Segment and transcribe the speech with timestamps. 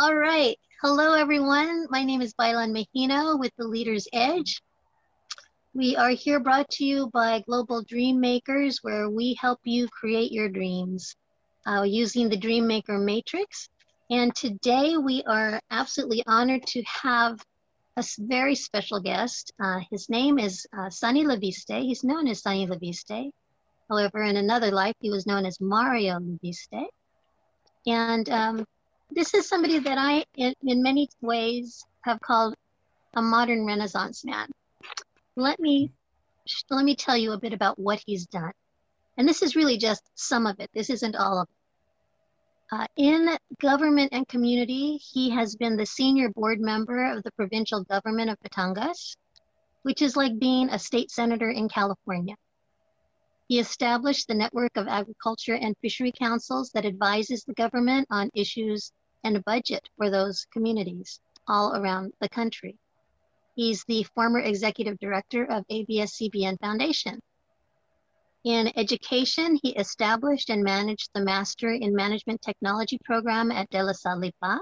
[0.00, 0.56] All right.
[0.80, 1.88] Hello, everyone.
[1.90, 4.62] My name is Bailan Mahino with The Leader's Edge.
[5.74, 10.30] We are here brought to you by Global Dream Makers, where we help you create
[10.30, 11.16] your dreams
[11.66, 13.70] uh, using the Dream Maker Matrix.
[14.08, 17.40] And today we are absolutely honored to have
[17.96, 19.52] a very special guest.
[19.60, 21.82] Uh, his name is uh, Sanny Leviste.
[21.82, 23.32] He's known as Sanny Leviste.
[23.90, 26.86] However, in another life, he was known as Mario Leviste.
[27.84, 28.64] And um,
[29.10, 32.54] this is somebody that I, in, in many ways, have called
[33.14, 34.48] a modern Renaissance man.
[35.36, 35.92] Let me
[36.70, 38.52] let me tell you a bit about what he's done.
[39.16, 40.70] And this is really just some of it.
[40.72, 41.54] This isn't all of it.
[42.70, 47.82] Uh, in government and community, he has been the senior board member of the provincial
[47.84, 49.16] government of Batangas,
[49.82, 52.34] which is like being a state senator in California.
[53.48, 58.92] He established the network of agriculture and fishery councils that advises the government on issues
[59.28, 62.78] and a budget for those communities all around the country.
[63.54, 67.20] He's the former executive director of ABS-CBN Foundation.
[68.44, 73.92] In education, he established and managed the Master in Management Technology program at De La
[73.92, 74.60] Salle Lipa,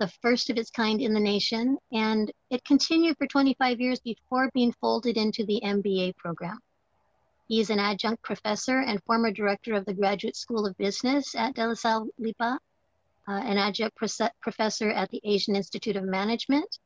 [0.00, 4.50] the first of its kind in the nation, and it continued for 25 years before
[4.54, 6.58] being folded into the MBA program.
[7.46, 11.54] He is an adjunct professor and former director of the Graduate School of Business at
[11.54, 12.58] De La Salle Lipa
[13.28, 13.96] uh, an adjunct
[14.40, 16.78] professor at the Asian Institute of Management.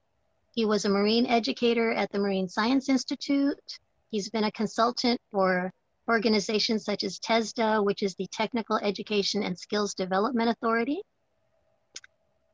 [0.54, 3.78] He was a marine educator at the Marine Science Institute.
[4.10, 5.72] He's been a consultant for
[6.08, 11.00] organizations such as TESDA, which is the Technical Education and Skills Development Authority.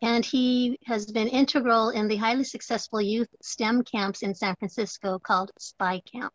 [0.03, 5.19] And he has been integral in the highly successful youth STEM camps in San Francisco
[5.19, 6.33] called SPY Camp.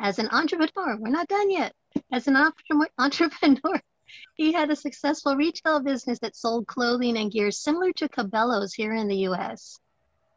[0.00, 1.72] As an entrepreneur, we're not done yet.
[2.10, 2.36] As an
[2.98, 3.80] entrepreneur,
[4.34, 8.94] he had a successful retail business that sold clothing and gear similar to Cabela's here
[8.94, 9.78] in the US.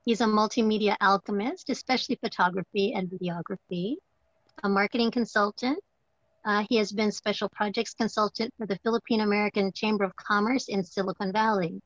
[0.03, 3.95] He's a multimedia alchemist, especially photography and videography,
[4.63, 5.79] a marketing consultant.
[6.45, 10.83] Uh, he has been special projects consultant for the Philippine American Chamber of Commerce in
[10.83, 11.81] Silicon Valley.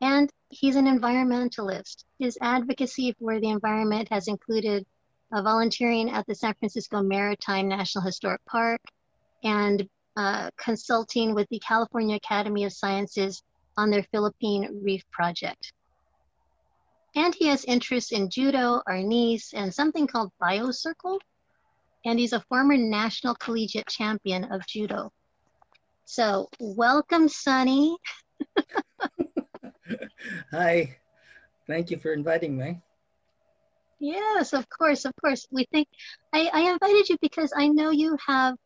[0.00, 2.04] And he's an environmentalist.
[2.20, 4.86] His advocacy for the environment has included
[5.32, 8.80] uh, volunteering at the San Francisco Maritime National Historic Park
[9.42, 13.40] and uh, consulting with the California Academy of Sciences
[13.76, 15.72] on their Philippine Reef Project.
[17.14, 21.20] And he has interests in judo, arnis, and something called BioCircle.
[22.04, 25.12] And he's a former national collegiate champion of judo.
[26.04, 27.96] So, welcome, Sanny.
[30.50, 30.96] Hi.
[31.68, 32.80] Thank you for inviting me.
[34.00, 35.46] Yes, of course, of course.
[35.52, 35.86] We think
[36.32, 38.56] I, I invited you because I know you have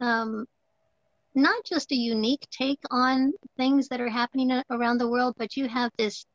[0.00, 0.46] um,
[1.38, 5.68] not just a unique take on things that are happening around the world, but you
[5.68, 6.26] have this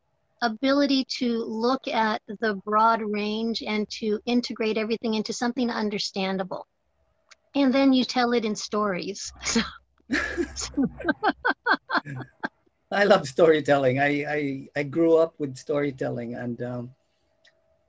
[0.42, 6.68] ability to look at the broad range and to integrate everything into something understandable.
[7.56, 9.32] And then you tell it in stories.
[10.56, 10.86] So.
[12.92, 14.00] I love storytelling.
[14.00, 16.92] I, I, I grew up with storytelling and um,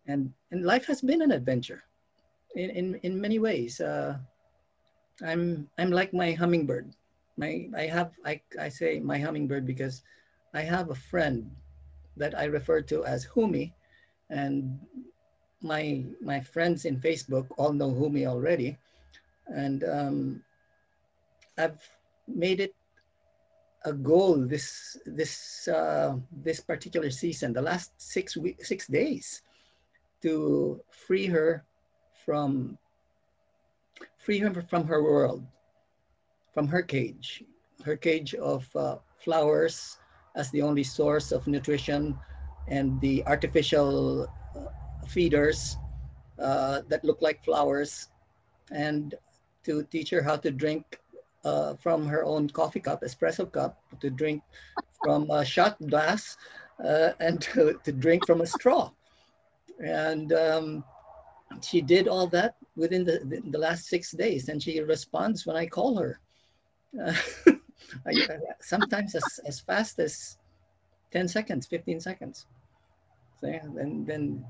[0.06, 1.82] and and life has been an adventure
[2.54, 3.80] in, in, in many ways.
[3.80, 4.16] Uh,
[5.22, 6.94] I'm I'm like my hummingbird.
[7.36, 10.02] My I have I, I say my hummingbird because
[10.54, 11.50] I have a friend
[12.16, 13.74] that I refer to as Humi,
[14.30, 14.78] and
[15.62, 18.78] my my friends in Facebook all know Humi already,
[19.48, 20.44] and um,
[21.58, 21.82] I've
[22.28, 22.74] made it
[23.84, 29.42] a goal this this uh, this particular season, the last six week, six days,
[30.22, 31.64] to free her
[32.24, 32.78] from
[34.18, 35.44] free her from her world,
[36.54, 37.42] from her cage,
[37.84, 39.98] her cage of uh, flowers
[40.36, 42.18] as the only source of nutrition
[42.68, 44.60] and the artificial uh,
[45.06, 45.76] feeders
[46.38, 48.08] uh, that look like flowers
[48.70, 49.14] and
[49.64, 51.00] to teach her how to drink
[51.44, 54.42] uh, from her own coffee cup, espresso cup, to drink
[55.02, 56.36] from a shot glass
[56.82, 58.90] uh, and to, to drink from a straw.
[59.84, 60.84] And um,
[61.62, 65.56] she did all that within the, the, the, last six days and she responds when
[65.56, 66.20] I call her.
[67.00, 67.12] Uh,
[68.60, 70.38] sometimes as, as fast as
[71.12, 72.46] 10 seconds, 15 seconds.
[73.40, 74.44] So, yeah, and then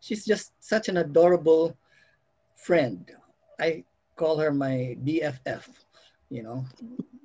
[0.00, 1.76] she's just such an adorable
[2.56, 3.10] friend.
[3.60, 3.84] I
[4.16, 5.68] call her my BFF,
[6.30, 6.64] you know,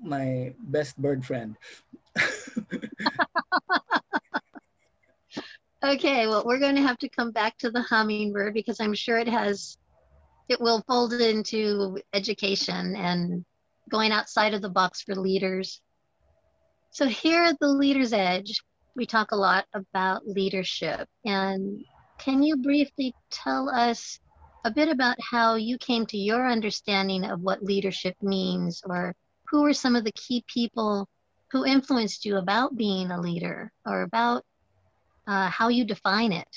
[0.02, 1.56] my best bird friend.
[5.84, 9.20] Okay, well, we're going to have to come back to the hummingbird because I'm sure
[9.20, 9.78] it has,
[10.50, 13.46] it will fold into education and
[13.90, 15.82] going outside of the box for leaders.
[16.92, 18.62] So here at the Leader's Edge,
[18.96, 21.08] we talk a lot about leadership.
[21.26, 21.84] And
[22.18, 24.20] can you briefly tell us
[24.66, 29.14] a bit about how you came to your understanding of what leadership means, or
[29.50, 31.08] who were some of the key people
[31.52, 34.44] who influenced you about being a leader, or about
[35.28, 36.50] uh, how you define it?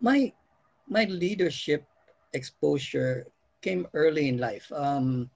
[0.00, 0.32] My
[0.88, 1.84] my leadership
[2.32, 3.26] exposure
[3.62, 4.70] came early in life.
[4.72, 5.30] Um,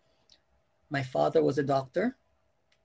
[0.91, 2.17] my father was a doctor.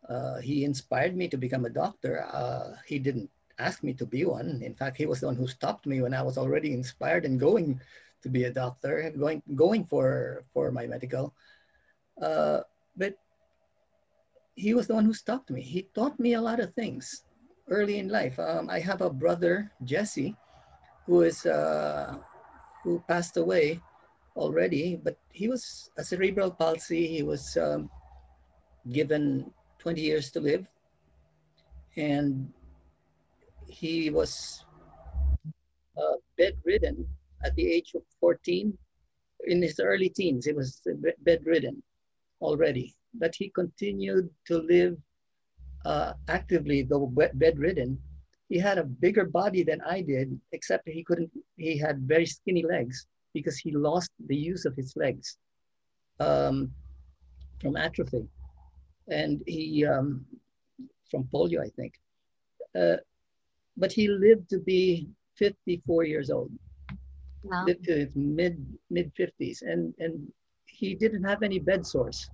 [0.07, 2.25] Uh, he inspired me to become a doctor.
[2.31, 3.29] Uh, he didn't
[3.59, 4.61] ask me to be one.
[4.63, 7.39] In fact, he was the one who stopped me when I was already inspired and
[7.39, 7.79] going
[8.21, 11.33] to be a doctor, going going for for my medical.
[12.21, 12.61] Uh,
[12.95, 13.15] but
[14.55, 15.61] he was the one who stopped me.
[15.61, 17.23] He taught me a lot of things
[17.69, 18.39] early in life.
[18.39, 20.35] Um, I have a brother, Jesse,
[21.05, 22.17] who is uh,
[22.83, 23.79] who passed away
[24.39, 27.07] already, but he was a cerebral palsy.
[27.07, 27.89] He was um,
[28.91, 30.65] given 20 years to live,
[31.97, 32.51] and
[33.67, 34.65] he was
[35.97, 37.05] uh, bedridden
[37.43, 38.75] at the age of 14.
[39.47, 40.81] In his early teens, he was
[41.23, 41.83] bedridden
[42.41, 44.97] already, but he continued to live
[45.85, 47.99] uh, actively, though bedridden.
[48.49, 52.63] He had a bigger body than I did, except he couldn't, he had very skinny
[52.63, 55.37] legs because he lost the use of his legs
[56.19, 56.71] um,
[57.61, 58.27] from atrophy.
[59.07, 60.25] And he, um,
[61.09, 61.93] from polio, I think.
[62.77, 62.97] Uh,
[63.77, 66.51] but he lived to be 54 years old,
[67.43, 67.63] wow.
[67.65, 70.31] lived to his mid mid 50s, and and
[70.65, 72.29] he didn't have any bed sores.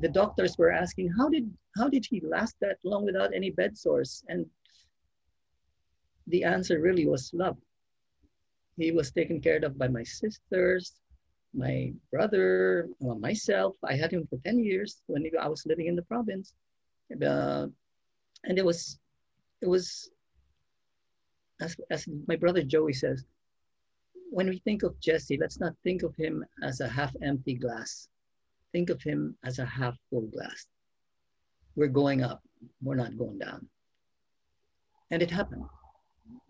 [0.00, 3.76] The doctors were asking, how did how did he last that long without any bed
[3.76, 4.22] sores?
[4.28, 4.46] And
[6.26, 7.56] the answer really was love.
[8.76, 10.94] He was taken care of by my sisters,
[11.54, 13.76] my brother, well, myself.
[13.84, 16.54] I had him for 10 years when I was living in the province.
[17.12, 17.66] Uh,
[18.44, 18.98] and it was,
[19.60, 20.10] it was,
[21.60, 23.24] as, as my brother Joey says,
[24.30, 28.08] when we think of Jesse, let's not think of him as a half empty glass.
[28.72, 30.66] Think of him as a half full glass.
[31.74, 32.40] We're going up,
[32.80, 33.68] we're not going down.
[35.10, 35.64] And it happened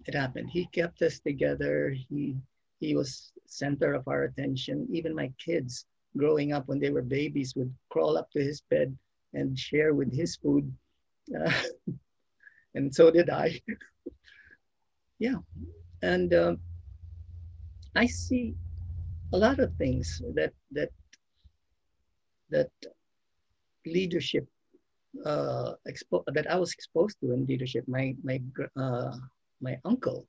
[0.07, 0.51] it happened.
[0.51, 1.91] He kept us together.
[2.09, 2.37] He
[2.81, 4.89] he was center of our attention.
[4.91, 5.85] Even my kids
[6.17, 8.97] growing up when they were babies would crawl up to his bed
[9.35, 10.73] and share with his food.
[11.31, 11.53] Uh,
[12.75, 13.61] and so did I.
[15.19, 15.37] yeah.
[16.03, 16.59] And um,
[17.95, 18.55] I see
[19.33, 20.91] a lot of things that that
[22.51, 22.71] that
[23.87, 24.49] leadership
[25.25, 27.85] uh, expo- that I was exposed to in leadership.
[27.87, 28.41] My my
[28.77, 29.17] uh,
[29.61, 30.27] my uncle,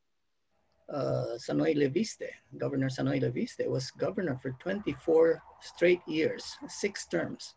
[0.91, 7.55] uh, Sanoy Leviste, Governor Sanoy Leviste, was governor for 24 straight years, six terms,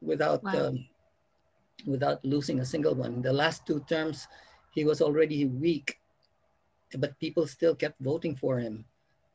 [0.00, 0.68] without wow.
[0.68, 0.86] um,
[1.86, 3.20] without losing a single one.
[3.20, 4.28] The last two terms,
[4.72, 5.98] he was already weak,
[6.98, 8.84] but people still kept voting for him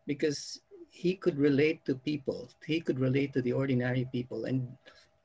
[0.08, 0.60] because
[0.90, 2.50] he could relate to people.
[2.66, 4.68] He could relate to the ordinary people, and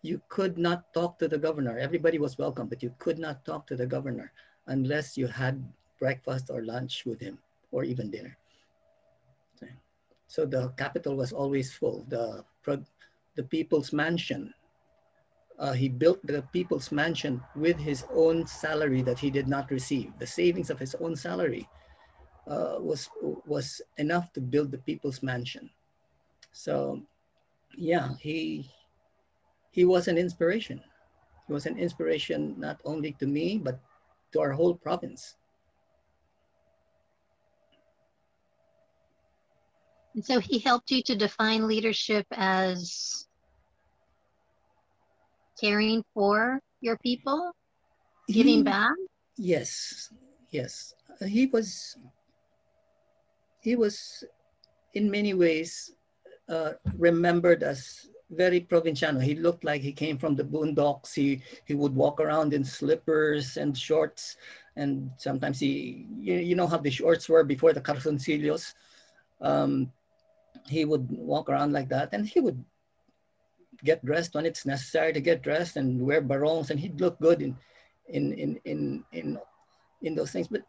[0.02, 1.78] you could not talk to the governor.
[1.78, 4.32] Everybody was welcome, but you could not talk to the governor
[4.66, 5.62] unless you had
[5.98, 7.38] breakfast or lunch with him
[7.72, 8.36] or even dinner.
[10.28, 12.04] So the capital was always full.
[12.08, 12.44] The,
[13.36, 14.52] the people's mansion,
[15.58, 20.12] uh, he built the people's mansion with his own salary that he did not receive.
[20.18, 21.68] The savings of his own salary
[22.46, 23.08] uh, was,
[23.46, 25.70] was enough to build the people's mansion.
[26.52, 27.00] So
[27.76, 28.68] yeah, he,
[29.70, 30.82] he was an inspiration.
[31.46, 33.78] He was an inspiration not only to me, but
[34.32, 35.36] to our whole province.
[40.16, 43.26] And so he helped you to define leadership as
[45.60, 47.52] caring for your people,
[48.26, 48.94] giving he, back?
[49.36, 50.10] Yes,
[50.48, 50.94] yes.
[51.26, 51.98] He was,
[53.60, 54.24] he was
[54.94, 55.92] in many ways
[56.48, 59.22] uh, remembered as very provinciano.
[59.22, 61.12] He looked like he came from the boondocks.
[61.14, 64.38] He, he would walk around in slippers and shorts.
[64.76, 68.72] And sometimes he, you, you know how the shorts were before the calzoncillos.
[69.42, 69.92] Um,
[70.68, 72.62] he would walk around like that and he would
[73.84, 77.42] get dressed when it's necessary to get dressed and wear barongs and he'd look good
[77.42, 77.56] in
[78.08, 79.38] in in in in,
[80.02, 80.48] in those things.
[80.48, 80.62] But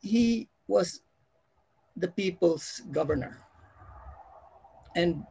[0.00, 1.00] he was
[1.96, 3.36] the people's governor
[4.94, 5.22] and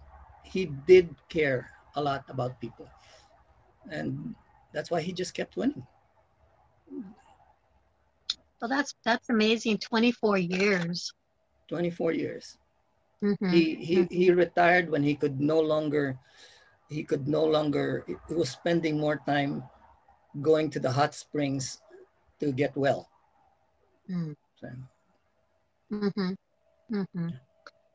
[0.44, 2.88] he did care a lot about people.
[3.92, 4.36] And
[4.74, 5.86] that's why he just kept winning.
[8.62, 9.78] Well that's that's amazing.
[9.80, 11.14] 24 years.
[11.70, 12.58] 24 years
[13.24, 13.50] Mm-hmm.
[13.50, 14.14] He, he, mm-hmm.
[14.14, 16.18] he retired when he could no longer,
[16.90, 19.64] he could no longer, he was spending more time
[20.42, 21.82] going to the hot springs
[22.40, 23.10] to get well.
[24.10, 24.36] Mm.
[24.62, 24.68] So.
[25.92, 26.34] Mm-hmm.
[26.94, 27.30] Mm-hmm.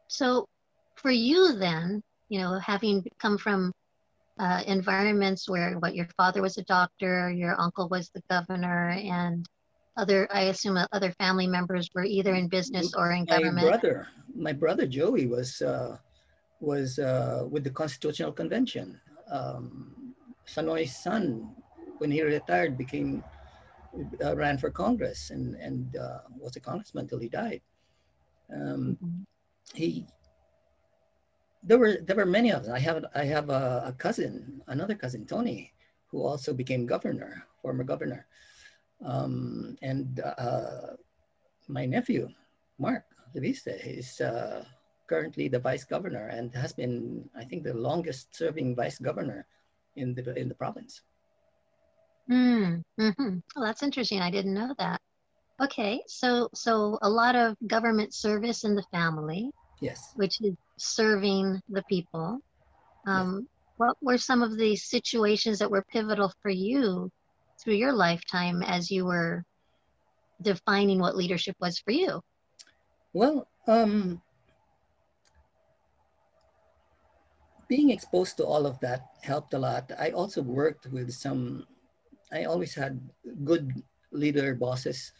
[0.09, 0.49] So,
[0.97, 3.73] for you then, you know, having come from
[4.38, 9.47] uh, environments where what your father was a doctor, your uncle was the governor, and
[9.97, 13.67] other, I assume, uh, other family members were either in business or in government.
[13.67, 15.99] My brother, my brother Joey was uh,
[16.61, 19.01] was uh, with the Constitutional Convention.
[19.31, 20.15] Um,
[20.47, 21.55] Sanoy's son,
[21.99, 23.23] when he retired, became
[24.23, 27.61] uh, ran for Congress and and uh, was a congressman until he died.
[28.53, 29.23] Um, mm-hmm.
[29.75, 30.07] He
[31.63, 32.75] there were there were many of them.
[32.75, 35.73] I have I have a, a, cousin, another cousin, Tony,
[36.09, 38.27] who also became governor, former governor,
[39.05, 40.97] um, and uh,
[41.69, 42.29] my nephew,
[42.79, 44.65] Mark Leviste, is uh,
[45.07, 49.47] currently the vice governor and has been, I think, the longest serving vice governor
[49.97, 51.03] in the in the province.
[52.31, 54.21] Mm, hmm Oh, that's interesting.
[54.21, 55.01] I didn't know that.
[55.63, 59.51] Okay, so so a lot of government service in the family.
[59.81, 60.13] Yes.
[60.17, 62.41] Which is serving the people.
[63.07, 63.49] Um, yes.
[63.77, 67.11] What were some of the situations that were pivotal for you
[67.63, 69.45] through your lifetime as you were
[70.43, 72.21] defining what leadership was for you?
[73.13, 74.21] Well, um,
[77.69, 79.91] being exposed to all of that helped a lot.
[79.99, 81.67] I also worked with some,
[82.33, 83.01] I always had
[83.45, 83.83] good
[84.13, 85.13] leader bosses,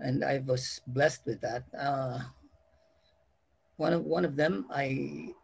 [0.00, 1.64] and I was blessed with that.
[1.76, 2.20] Uh,
[3.76, 5.34] one of one of them I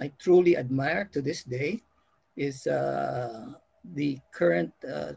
[0.00, 1.80] I truly admire to this day
[2.36, 3.56] is uh,
[3.94, 5.12] the current uh,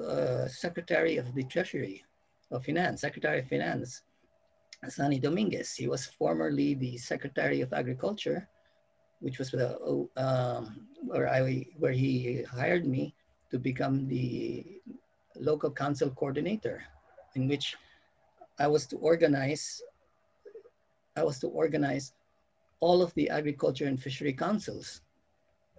[0.00, 2.04] uh, Secretary of the Treasury
[2.50, 4.02] of Finance, Secretary of Finance,
[4.88, 5.74] Sonny Dominguez.
[5.74, 8.48] He was formerly the Secretary of Agriculture,
[9.20, 9.76] which was the
[10.16, 13.14] um, where I where he hired me
[13.50, 14.64] to become the
[15.36, 16.82] local council coordinator,
[17.34, 17.76] in which
[18.58, 19.82] I was to organize
[21.16, 22.12] I was to organize
[22.80, 25.02] all of the agriculture and fishery councils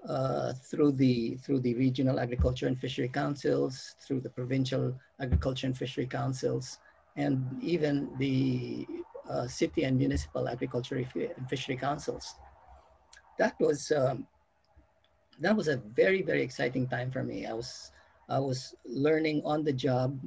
[0.08, 5.78] uh, through the through the regional agriculture and fishery councils, through the provincial agriculture and
[5.78, 6.80] fishery councils,
[7.16, 8.88] and even the
[9.30, 12.36] uh, city and municipal agriculture and fishery councils.
[13.38, 14.28] That was um,
[15.40, 17.46] that was a very very exciting time for me.
[17.46, 17.92] I was
[18.30, 20.20] I was learning on the job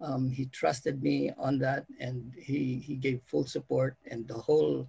[0.00, 4.86] um, he trusted me on that and he, he gave full support and the whole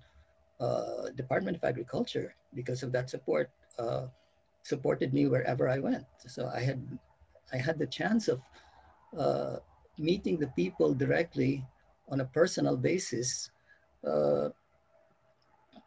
[0.60, 4.08] uh, Department of Agriculture, because of that support, uh,
[4.70, 6.06] supported me wherever I went.
[6.28, 6.80] So I had,
[7.52, 8.40] I had the chance of
[9.18, 9.58] uh,
[9.98, 11.66] meeting the people directly
[12.08, 13.50] on a personal basis
[14.06, 14.50] uh,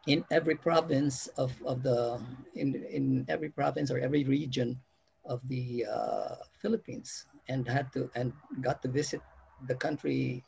[0.07, 2.19] in every province of, of the,
[2.55, 4.77] in, in every province or every region
[5.25, 9.21] of the uh, Philippines and had to and got to visit
[9.67, 10.43] the country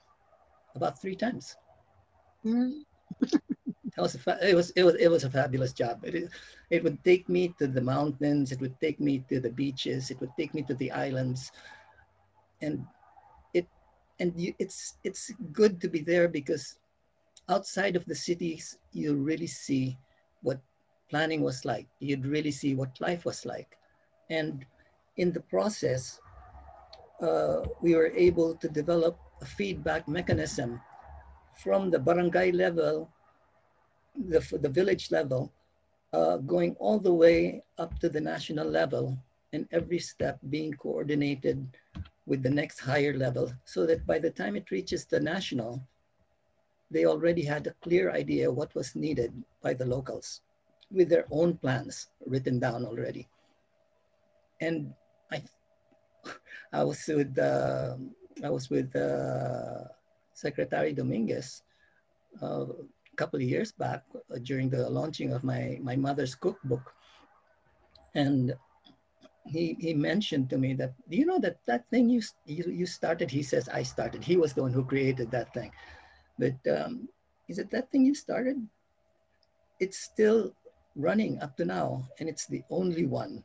[0.76, 1.56] about three times.
[2.46, 2.84] Mm.
[3.96, 6.04] that was a it was it was it was a fabulous job.
[6.04, 6.30] It
[6.70, 8.52] it would take me to the mountains.
[8.52, 10.12] It would take me to the beaches.
[10.12, 11.52] It would take me to the islands,
[12.62, 12.86] and
[13.54, 13.68] it
[14.20, 16.80] and you, it's it's good to be there because
[17.50, 19.98] outside of the cities you really see
[20.42, 20.60] what
[21.10, 21.88] planning was like.
[22.00, 23.78] You'd really see what life was like,
[24.30, 24.66] and
[25.18, 26.20] in the process,
[27.22, 30.82] uh, we were able to develop a feedback mechanism
[31.54, 33.10] from the barangay level,
[34.18, 35.52] the, the village level,
[36.14, 39.18] uh, going all the way up to the national level,
[39.54, 41.66] and every step being coordinated
[42.26, 45.82] with the next higher level, so that by the time it reaches the national,
[46.92, 50.42] they already had a clear idea what was needed by the locals
[50.92, 53.28] with their own plans written down already.
[54.62, 54.94] And
[55.32, 55.44] I
[56.74, 57.98] I was with uh,
[58.44, 59.86] I was with uh,
[60.34, 61.64] Secretary Dominguez
[62.42, 62.66] uh,
[63.16, 66.94] a couple of years back uh, during the launching of my my mother's cookbook,
[68.14, 68.54] and
[69.48, 72.86] he he mentioned to me that do you know that that thing you you, you
[72.86, 73.32] started?
[73.32, 74.22] He says I started.
[74.24, 75.72] He was the one who created that thing,
[76.38, 77.08] but um,
[77.48, 78.58] is it that thing you started?
[79.80, 80.52] It's still
[80.96, 83.44] running up to now, and it's the only one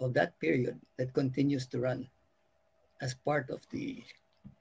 [0.00, 2.10] of that period that continues to run
[3.00, 4.02] as part of the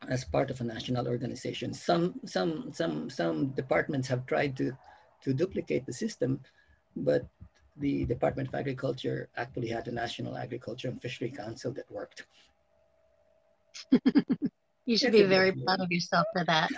[0.07, 1.73] as part of a national organization.
[1.73, 4.71] Some some some some departments have tried to
[5.23, 6.41] to duplicate the system,
[6.95, 7.25] but
[7.77, 12.25] the Department of Agriculture actually had a National Agriculture and Fishery Council that worked.
[14.85, 16.69] you should be very proud of yourself for that.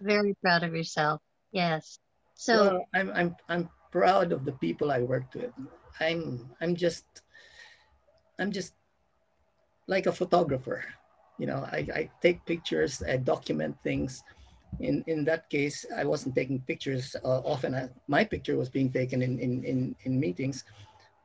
[0.00, 1.20] very proud of yourself.
[1.52, 1.98] Yes.
[2.34, 5.52] So well, I'm I'm I'm proud of the people I worked with.
[6.00, 7.04] I'm I'm just
[8.38, 8.72] I'm just
[9.86, 10.84] like a photographer.
[11.40, 14.22] You know, I, I take pictures, I document things.
[14.78, 17.16] In in that case, I wasn't taking pictures.
[17.24, 20.64] Uh, often, I, my picture was being taken in, in in in meetings,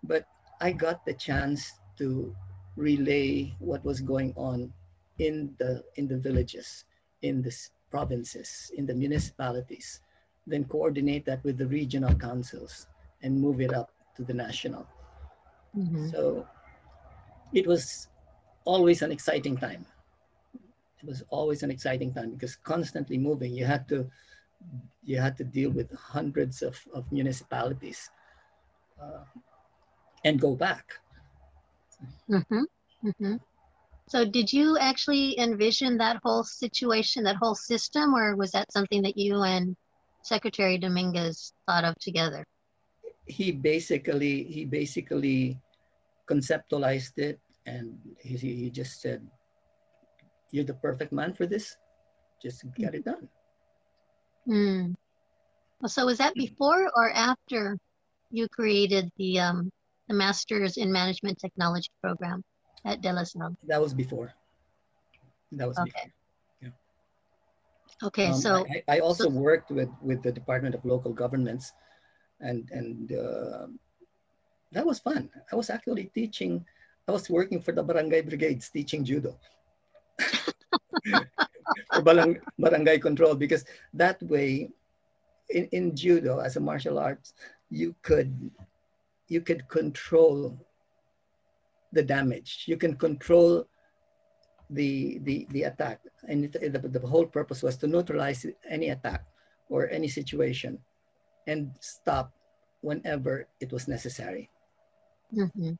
[0.03, 0.25] but
[0.61, 2.33] I got the chance to
[2.75, 4.71] relay what was going on
[5.19, 6.85] in the in the villages,
[7.21, 7.53] in the
[7.91, 10.01] provinces, in the municipalities,
[10.47, 12.87] then coordinate that with the regional councils
[13.21, 14.87] and move it up to the national.
[15.77, 16.09] Mm-hmm.
[16.09, 16.47] So
[17.53, 18.07] it was
[18.65, 19.85] always an exciting time.
[21.05, 24.09] Was always an exciting time because constantly moving, you had to
[25.03, 28.09] you had to deal with hundreds of, of municipalities
[29.01, 29.23] uh,
[30.23, 30.85] and go back.
[32.29, 32.63] Mm-hmm.
[33.07, 33.35] Mm-hmm.
[34.07, 39.01] So, did you actually envision that whole situation, that whole system, or was that something
[39.01, 39.75] that you and
[40.21, 42.45] Secretary Dominguez thought of together?
[43.25, 45.59] He basically he basically
[46.29, 49.25] conceptualized it, and he, he just said,
[50.55, 51.75] "You're the perfect man for this.
[52.41, 53.27] Just get it done."
[54.47, 54.95] Mm.
[55.85, 57.77] So, was that before or after
[58.31, 59.71] you created the um,
[60.07, 62.43] the Masters in Management Technology program
[62.85, 63.55] at De La Salle?
[63.67, 64.31] That was before.
[65.51, 65.91] That was okay.
[65.91, 66.15] Before.
[68.03, 71.71] Okay, um, so I, I also so, worked with with the Department of Local Governments,
[72.41, 73.67] and and uh,
[74.71, 75.29] that was fun.
[75.51, 76.65] I was actually teaching.
[77.07, 79.39] I was working for the barangay brigades teaching judo.
[81.93, 84.69] For barang, barangay control because that way,
[85.49, 87.33] in, in judo as a martial arts,
[87.69, 88.51] you could
[89.27, 90.57] you could control
[91.91, 92.65] the damage.
[92.67, 93.65] You can control
[94.69, 95.99] the, the, the attack.
[96.27, 99.25] And it, the, the whole purpose was to neutralize any attack
[99.69, 100.77] or any situation
[101.47, 102.33] and stop
[102.81, 104.49] whenever it was necessary.
[105.35, 105.73] Mm-hmm.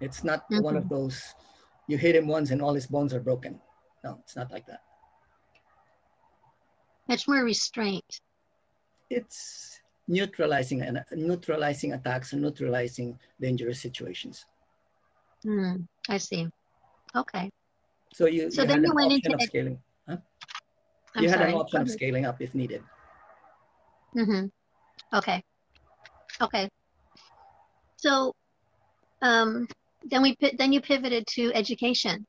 [0.00, 0.64] It's not mm-hmm.
[0.64, 1.34] one of those,
[1.90, 3.60] you hit him once and all his bones are broken.
[4.04, 4.82] No, it's not like that.
[7.08, 8.20] Much more restraint.
[9.10, 14.46] It's neutralizing and neutralizing attacks and neutralizing dangerous situations.
[15.44, 16.48] Mm, I see.
[17.16, 17.50] Okay.
[18.14, 19.78] So you, so you then you went into of scaling.
[20.08, 20.18] Huh?
[21.16, 21.52] you had sorry.
[21.52, 22.82] an option of scaling up if needed.
[24.16, 24.46] Mm-hmm.
[25.16, 25.42] Okay.
[26.40, 26.68] Okay.
[27.96, 28.32] So
[29.22, 29.66] um,
[30.04, 32.26] then we then you pivoted to education.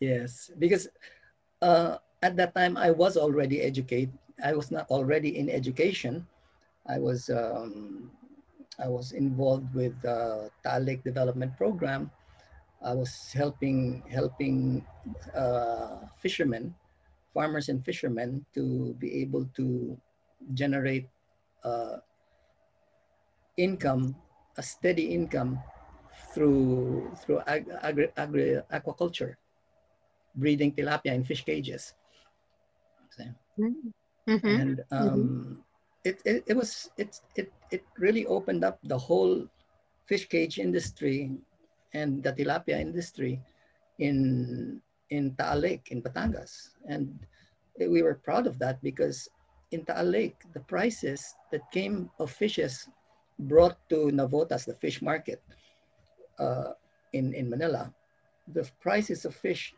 [0.00, 0.88] Yes, because
[1.62, 4.12] uh, at that time I was already educated.
[4.42, 6.26] I was not already in education.
[6.86, 8.10] I was um,
[8.78, 12.10] I was involved with uh, Taal Lake Development Program,
[12.84, 14.84] I was helping helping
[15.32, 16.76] uh, fishermen,
[17.32, 19.96] farmers and fishermen to be able to
[20.52, 21.08] generate
[21.64, 22.04] uh,
[23.56, 24.14] income,
[24.58, 25.64] a steady income
[26.32, 29.34] through through ag, agri, agri, aquaculture,
[30.34, 31.94] breeding tilapia in fish cages.
[33.18, 34.46] Mm-hmm.
[34.46, 35.52] And um, mm-hmm.
[36.04, 39.46] it, it, it was it, it it really opened up the whole
[40.06, 41.30] fish cage industry
[41.92, 43.40] and the tilapia industry
[43.98, 46.74] in in Taal Lake in Batangas.
[46.88, 47.14] And
[47.78, 49.28] we were proud of that because
[49.70, 52.88] in Taal Lake, the prices that came of fishes
[53.38, 55.42] brought to Navotas, the fish market
[56.38, 56.72] uh,
[57.12, 57.92] in, in Manila,
[58.52, 59.74] the prices of fish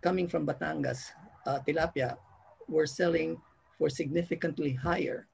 [0.00, 1.10] coming from Batangas,
[1.46, 2.16] uh, tilapia,
[2.68, 3.40] were selling
[3.78, 5.26] for significantly higher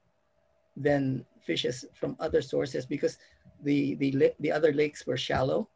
[0.75, 3.17] than fishes from other sources because
[3.63, 5.67] the, the, the other lakes were shallow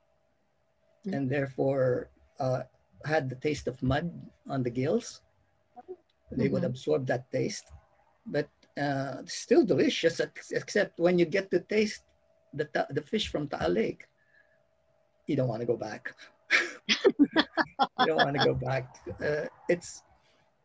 [1.12, 2.62] and therefore uh,
[3.05, 4.10] had the taste of mud
[4.49, 5.21] on the gills.
[6.31, 6.53] They mm-hmm.
[6.53, 7.71] would absorb that taste,
[8.25, 10.19] but uh, still delicious,
[10.51, 12.03] except when you get to taste
[12.53, 14.08] the, the fish from Taal Lake,
[15.27, 16.13] you don't want to go back.
[16.88, 18.95] you don't want to go back.
[19.23, 20.03] Uh, it's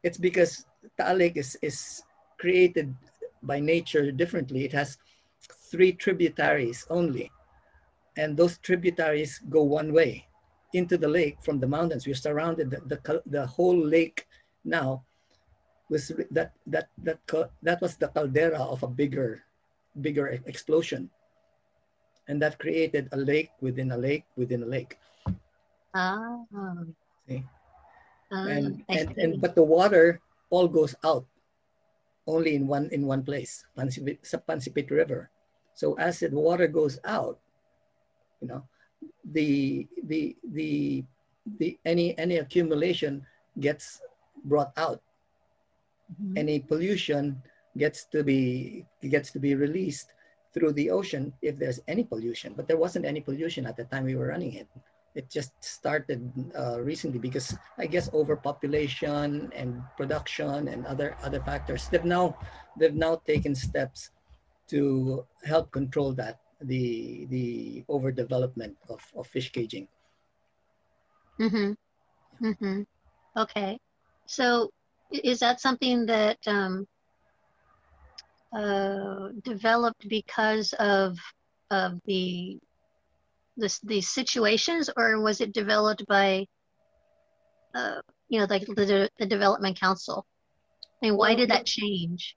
[0.02, 0.64] it's because
[0.98, 2.02] Taal Lake is, is
[2.38, 2.94] created
[3.42, 4.64] by nature differently.
[4.64, 4.98] It has
[5.70, 7.30] three tributaries only,
[8.16, 10.26] and those tributaries go one way
[10.72, 12.06] into the lake from the mountains.
[12.06, 14.26] We're surrounded the, the, the whole lake
[14.64, 15.04] now
[15.90, 17.18] was that that that
[17.62, 19.42] that was the caldera of a bigger
[20.00, 21.10] bigger explosion
[22.30, 24.94] and that created a lake within a lake within a lake.
[25.90, 26.46] Ah.
[27.26, 27.42] See?
[28.30, 30.22] Ah, and, and and but the water
[30.54, 31.26] all goes out
[32.30, 35.26] only in one in one place Pansipit, Pansipit river.
[35.74, 37.42] So as the water goes out
[38.38, 38.62] you know
[39.34, 41.02] the the the
[41.58, 43.26] the any any accumulation
[43.58, 43.98] gets
[44.46, 45.02] brought out.
[46.10, 46.42] Mm-hmm.
[46.42, 47.38] any pollution
[47.78, 50.10] gets to be gets to be released
[50.52, 54.04] through the ocean if there's any pollution but there wasn't any pollution at the time
[54.04, 54.68] we were running it
[55.14, 61.88] it just started uh, recently because I guess overpopulation and production and other other factors.
[61.88, 62.36] They've now
[62.78, 64.10] they've now taken steps
[64.68, 69.88] to help control that the the overdevelopment of, of fish caging.
[71.40, 71.72] Mm-hmm.
[72.46, 72.82] Mm-hmm.
[73.36, 73.78] Okay.
[74.26, 74.70] So
[75.10, 76.86] is that something that um,
[78.52, 81.18] uh, developed because of
[81.70, 82.58] of the
[83.56, 86.46] this these situations, or was it developed by
[87.74, 90.26] uh, you know like the the development council?
[91.02, 92.36] I mean, why did that change?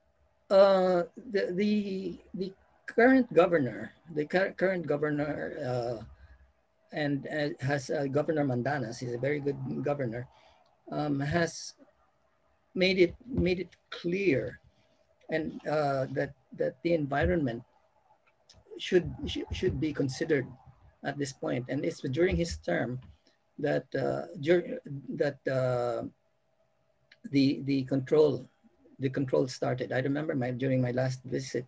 [0.50, 2.54] Uh, the the the
[2.86, 6.04] current governor, the current governor, uh,
[6.92, 9.00] and uh, has uh, Governor Mandanas.
[9.00, 10.28] He's a very good governor.
[10.92, 11.74] Um, has
[12.76, 14.60] made it made it clear,
[15.30, 17.64] and uh, that that the environment
[18.78, 19.10] should
[19.52, 20.48] should be considered
[21.04, 21.66] at this point.
[21.70, 23.00] And it's during his term
[23.60, 24.28] that uh,
[25.16, 26.08] that uh,
[27.32, 28.48] the the control
[29.00, 29.92] the control started.
[29.92, 31.66] I remember my during my last visit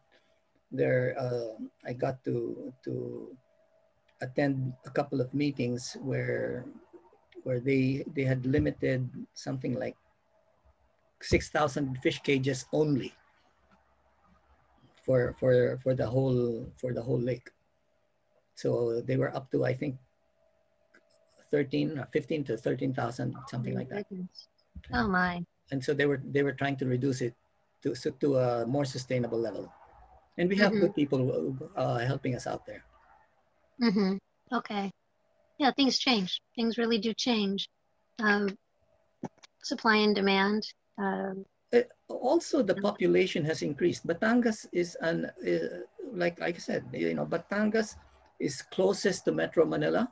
[0.72, 3.36] there, uh, I got to to
[4.22, 6.66] attend a couple of meetings where
[7.44, 9.96] where they they had limited something like
[11.22, 13.14] six thousand fish cages only
[15.06, 17.50] for for for the whole for the whole lake.
[18.56, 19.98] So they were up to I think
[21.52, 24.06] 13 15 to 13,000 something like that.
[24.94, 25.46] Oh my.
[25.72, 27.34] And so they were they were trying to reduce it
[27.84, 29.72] to to a more sustainable level.
[30.38, 30.82] And we have mm-hmm.
[30.82, 32.84] good people uh, helping us out there.
[33.80, 34.20] Mhm.
[34.52, 34.92] Okay.
[35.58, 36.42] Yeah, things change.
[36.56, 37.70] Things really do change.
[38.20, 38.58] Um,
[39.64, 40.68] supply and demand.
[40.98, 41.55] Um, uh,
[42.08, 44.08] also, the population has increased.
[44.08, 45.82] Batangas is an uh,
[46.14, 47.96] like like I said, you know, Batangas
[48.40, 50.12] is closest to Metro Manila.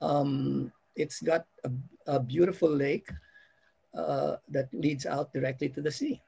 [0.00, 1.70] Um, it's got a,
[2.06, 3.08] a beautiful lake
[3.94, 6.20] uh, that leads out directly to the sea.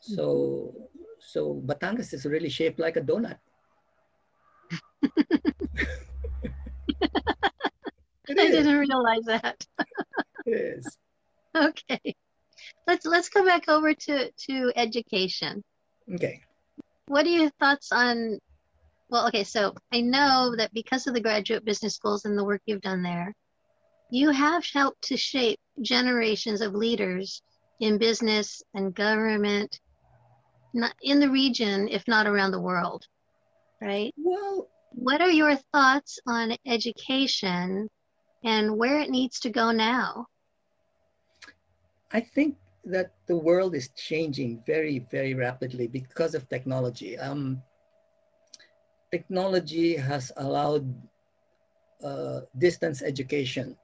[0.00, 0.74] So,
[1.18, 3.38] so Batangas is really shaped like a donut.
[8.28, 9.66] I didn't realize that.
[10.46, 10.98] yes.
[11.56, 12.16] Okay.
[12.86, 15.62] Let's let's come back over to to education.
[16.12, 16.40] Okay.
[17.06, 18.38] What are your thoughts on
[19.08, 22.62] well, okay, so I know that because of the graduate business schools and the work
[22.66, 23.34] you've done there,
[24.10, 27.42] you have helped to shape generations of leaders
[27.80, 29.80] in business and government
[30.72, 33.06] not in the region, if not around the world,
[33.80, 34.12] right?
[34.16, 37.88] Well, what are your thoughts on education
[38.42, 40.26] and where it needs to go now?
[42.10, 47.18] I think that the world is changing very, very rapidly because of technology.
[47.18, 47.62] Um,
[49.10, 50.84] technology has allowed
[52.02, 53.76] uh, distance education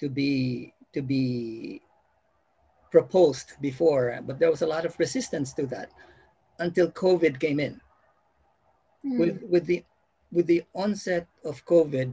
[0.00, 1.80] to be to be
[2.90, 5.90] proposed before, but there was a lot of resistance to that
[6.58, 7.80] until COVID came in.
[9.04, 9.18] Mm.
[9.18, 9.84] With with the
[10.32, 12.12] with the onset of COVID,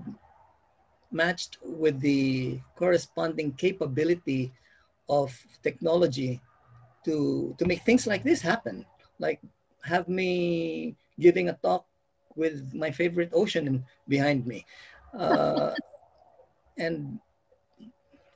[1.12, 4.52] matched with the corresponding capability
[5.10, 6.42] of technology
[7.06, 8.86] to to make things like this happen,
[9.20, 9.40] like
[9.84, 11.86] have me giving a talk
[12.36, 14.66] with my favorite ocean behind me.
[15.14, 15.74] Uh,
[16.78, 17.20] and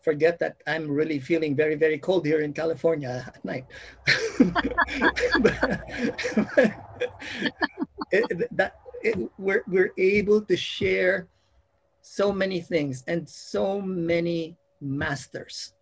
[0.07, 3.65] forget that I'm really feeling very, very cold here in California at night.
[8.11, 11.27] it, that, it, we're, we're able to share
[12.01, 15.73] so many things and so many masters.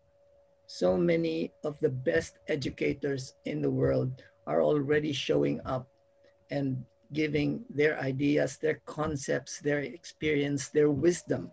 [0.78, 5.88] So many of the best educators in the world are already showing up
[6.52, 6.84] and
[7.14, 11.50] giving their ideas, their concepts, their experience, their wisdom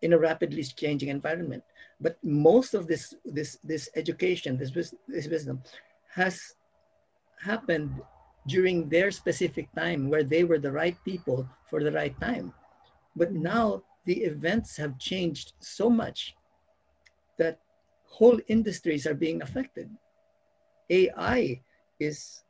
[0.00, 1.62] in a rapidly changing environment.
[2.00, 4.70] But most of this, this, this education, this,
[5.06, 5.60] this wisdom
[6.08, 6.54] has
[7.38, 8.00] happened
[8.46, 12.54] during their specific time where they were the right people for the right time.
[13.14, 16.34] But now the events have changed so much
[17.36, 17.60] that
[18.10, 19.88] whole industries are being affected.
[20.90, 21.62] AI
[21.98, 22.42] is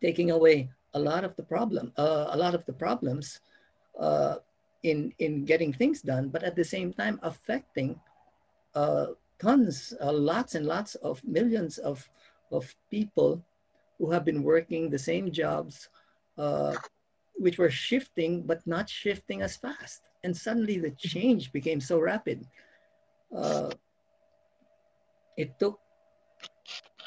[0.00, 3.40] taking away a lot of the problem, uh, a lot of the problems
[3.98, 4.36] uh,
[4.82, 7.98] in in getting things done, but at the same time affecting
[8.74, 9.06] uh,
[9.38, 12.08] tons, uh, lots and lots of millions of
[12.52, 13.42] of people
[13.98, 15.88] who have been working the same jobs,
[16.38, 16.74] uh,
[17.34, 20.02] which were shifting but not shifting as fast.
[20.24, 22.46] And suddenly the change became so rapid.
[25.40, 25.80] It took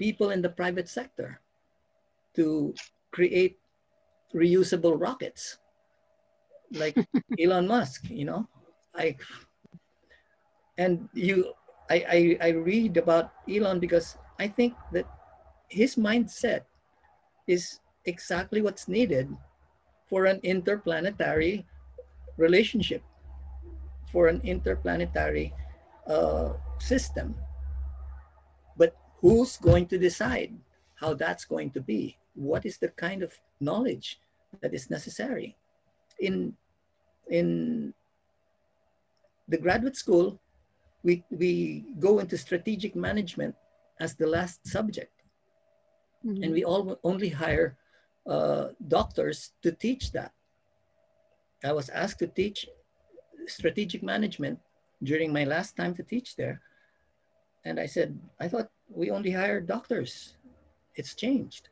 [0.01, 1.37] people in the private sector
[2.33, 2.73] to
[3.13, 3.61] create
[4.33, 5.61] reusable rockets
[6.73, 6.97] like
[7.39, 8.49] Elon Musk, you know,
[8.95, 9.15] I
[10.77, 11.53] and you
[11.89, 15.05] I, I I read about Elon because I think that
[15.69, 16.65] his mindset
[17.45, 19.29] is exactly what's needed
[20.09, 21.65] for an interplanetary
[22.37, 23.03] relationship,
[24.11, 25.53] for an interplanetary
[26.07, 27.35] uh, system.
[29.23, 30.51] Who's going to decide
[30.95, 32.17] how that's going to be?
[32.35, 34.19] What is the kind of knowledge
[34.61, 35.55] that is necessary?
[36.19, 36.53] In,
[37.29, 37.93] in
[39.47, 40.39] the graduate school,
[41.03, 43.55] we, we go into strategic management
[44.01, 45.23] as the last subject.
[46.25, 46.43] Mm-hmm.
[46.43, 47.77] And we all only hire
[48.27, 50.33] uh, doctors to teach that.
[51.63, 52.67] I was asked to teach
[53.47, 54.59] strategic management
[55.01, 56.61] during my last time to teach there.
[57.63, 60.37] And I said, I thought we only hired doctors.
[60.95, 61.69] It's changed.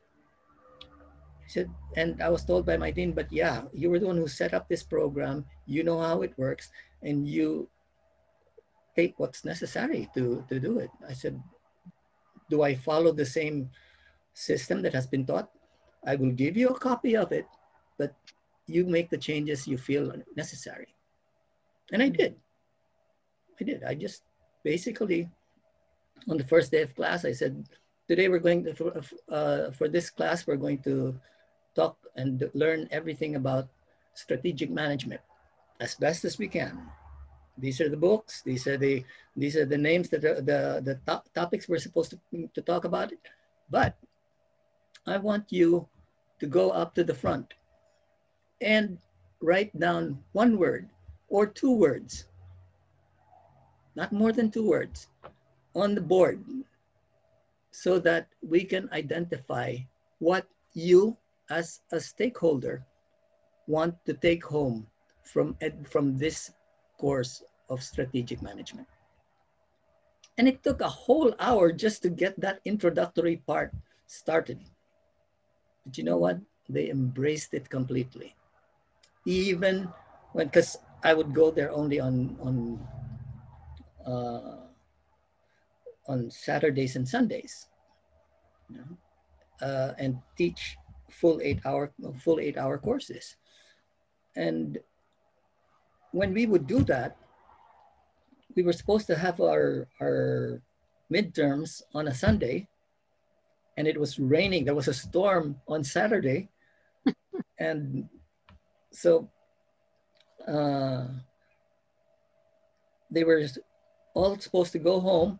[1.44, 4.16] He said, and I was told by my dean, but yeah, you were the one
[4.16, 5.44] who set up this program.
[5.66, 6.70] You know how it works,
[7.02, 7.68] and you
[8.96, 10.90] take what's necessary to, to do it.
[11.08, 11.40] I said,
[12.50, 13.70] do I follow the same
[14.34, 15.50] system that has been taught?
[16.06, 17.46] I will give you a copy of it,
[17.98, 18.14] but
[18.66, 20.94] you make the changes you feel necessary.
[21.92, 22.36] And I did.
[23.60, 23.84] I did.
[23.84, 24.22] I just
[24.64, 25.28] basically,
[26.28, 27.66] on the first day of class, I said,
[28.08, 28.92] today we're going to, for,
[29.28, 31.18] uh, for this class, we're going to
[31.74, 33.68] talk and learn everything about
[34.14, 35.20] strategic management
[35.80, 36.78] as best as we can.
[37.58, 38.42] These are the books.
[38.42, 39.04] These are the
[39.36, 42.84] these are the names that the the, the top topics we're supposed to, to talk
[42.84, 43.20] about it.
[43.70, 43.96] But
[45.06, 45.86] I want you
[46.40, 47.54] to go up to the front
[48.60, 48.98] and
[49.40, 50.88] write down one word
[51.28, 52.24] or two words,
[53.96, 55.08] not more than two words,
[55.74, 56.44] on the board
[57.70, 59.76] so that we can identify
[60.18, 61.16] what you
[61.50, 62.84] as a stakeholder
[63.66, 64.86] want to take home
[65.22, 65.56] from,
[65.88, 66.52] from this
[66.98, 68.86] course of strategic management.
[70.38, 73.72] And it took a whole hour just to get that introductory part
[74.06, 74.60] started.
[75.84, 76.38] But you know what?
[76.68, 78.34] They embraced it completely.
[79.26, 79.88] Even
[80.32, 82.56] when, because I would go there only on on
[84.06, 84.61] uh,
[86.08, 87.68] on Saturdays and Sundays,
[88.68, 90.76] you know, uh, and teach
[91.10, 93.36] full eight hour full eight hour courses.
[94.36, 94.78] And
[96.12, 97.16] when we would do that,
[98.54, 100.62] we were supposed to have our, our
[101.12, 102.68] midterms on a Sunday,
[103.76, 104.64] and it was raining.
[104.64, 106.48] There was a storm on Saturday.
[107.58, 108.08] and
[108.90, 109.28] so
[110.46, 111.06] uh,
[113.10, 113.42] they were
[114.14, 115.38] all supposed to go home,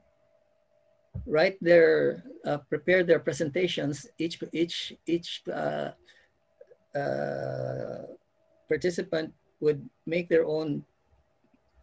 [1.27, 4.07] write their, uh, prepare their presentations.
[4.19, 5.93] Each, each, each uh,
[6.95, 8.03] uh
[8.69, 10.85] participant would make their own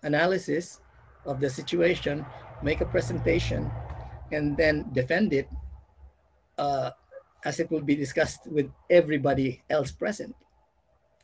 [0.04, 0.80] analysis
[1.26, 2.26] of the situation,
[2.62, 3.72] make a presentation,
[4.32, 5.50] and then defend it
[6.58, 6.92] uh,
[7.46, 10.36] as it will be discussed with everybody else present.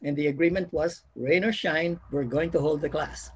[0.02, 3.32] And the agreement was rain or shine, we're going to hold the class.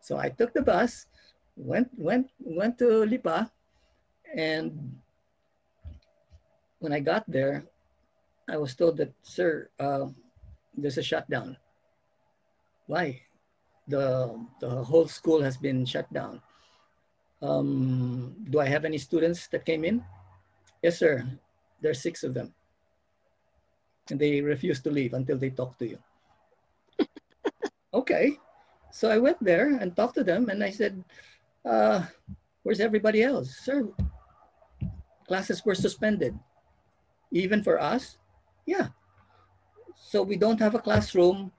[0.00, 1.06] So I took the bus,
[1.58, 3.50] went, went, went to Lipa,
[4.34, 4.96] and
[6.78, 7.64] when I got there,
[8.48, 10.06] I was told that, sir, uh,
[10.76, 11.56] there's a shutdown.
[12.86, 13.20] Why?
[13.88, 16.40] The, the whole school has been shut down.
[17.42, 20.04] Um, do I have any students that came in?
[20.82, 21.26] Yes, sir.
[21.80, 22.54] There are six of them.
[24.10, 25.98] And they refuse to leave until they talk to you.
[27.94, 28.38] okay.
[28.90, 31.04] So I went there and talked to them and I said,
[31.64, 32.04] uh,
[32.62, 33.56] where's everybody else?
[33.64, 33.88] Sir,
[35.26, 36.38] classes were suspended.
[37.30, 38.18] Even for us?
[38.66, 38.88] Yeah.
[39.94, 41.52] So we don't have a classroom.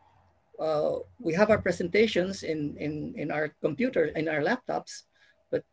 [0.59, 5.03] Uh, we have our presentations in, in, in our computer, in our laptops,
[5.51, 5.63] but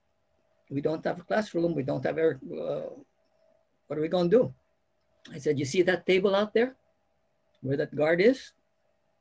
[0.70, 1.74] we don't have a classroom.
[1.74, 2.92] We don't have our, uh,
[3.86, 4.54] what are we going to do?
[5.32, 6.76] I said, you see that table out there
[7.62, 8.52] where that guard is?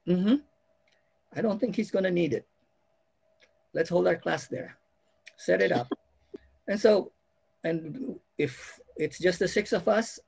[0.07, 0.35] Mm-hmm.
[1.35, 2.45] I don't think he's going to need it.
[3.73, 4.77] Let's hold our class there.
[5.37, 5.87] Set it up.
[6.67, 7.11] and so,
[7.63, 10.19] and if it's just the six of us,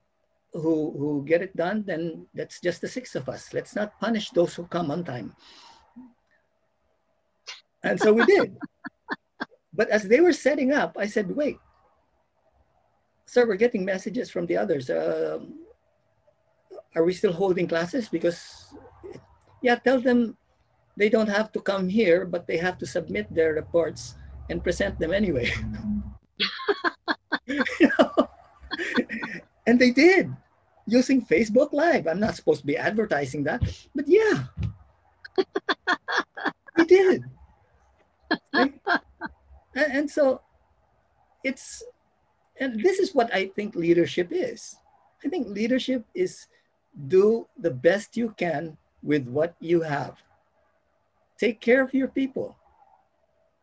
[0.54, 3.54] who who get it done, then that's just the six of us.
[3.54, 5.36] Let's not punish those who come on time.
[7.84, 8.56] And so we did.
[9.74, 11.58] but as they were setting up, I said, wait,
[13.26, 14.90] sir, we're getting messages from the others.
[14.90, 15.40] Uh,
[16.96, 18.10] are we still holding classes?
[18.10, 18.74] Because,
[19.62, 20.36] yeah, tell them
[20.98, 24.16] they don't have to come here, but they have to submit their reports
[24.50, 25.52] and present them anyway.
[27.48, 28.30] you know?
[29.68, 30.32] and they did
[30.86, 32.08] using Facebook Live.
[32.08, 33.62] I'm not supposed to be advertising that,
[33.96, 34.46] but yeah,
[36.78, 37.24] We did.
[38.54, 38.74] and,
[39.76, 40.42] and so
[41.44, 41.84] it's,
[42.60, 44.76] and this is what I think leadership is.
[45.26, 46.48] I think leadership is
[47.08, 50.18] do the best you can with what you have.
[51.38, 52.58] Take care of your people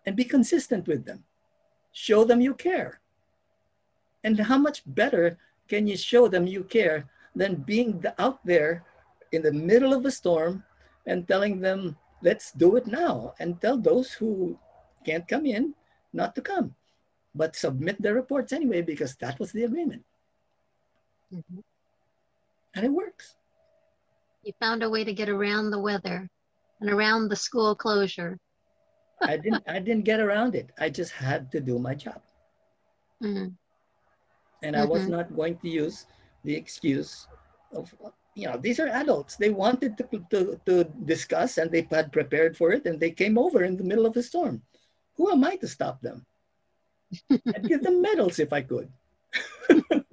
[0.07, 1.25] and be consistent with them.
[1.93, 3.01] Show them you care.
[4.25, 5.39] And how much better
[5.69, 8.85] can you show them you care than being out there
[9.33, 10.63] in the middle of a storm
[11.07, 14.59] and telling them, let's do it now, and tell those who
[15.05, 15.75] can't come in
[16.13, 16.75] not to come,
[17.35, 20.03] but submit their reports anyway because that was the agreement.
[21.33, 21.61] Mm-hmm.
[22.75, 23.37] And it works.
[24.43, 26.29] You found a way to get around the weather
[26.81, 28.39] and around the school closure.
[29.25, 30.71] I didn't I didn't get around it.
[30.79, 32.21] I just had to do my job.
[33.23, 33.49] Mm-hmm.
[34.63, 34.91] And I mm-hmm.
[34.91, 36.07] was not going to use
[36.45, 37.27] the excuse
[37.73, 37.93] of
[38.35, 42.57] you know these are adults they wanted to, to, to discuss and they had prepared
[42.57, 44.61] for it and they came over in the middle of a storm
[45.17, 46.25] who am i to stop them
[47.31, 48.89] i'd give them medals if i could
[49.71, 50.05] well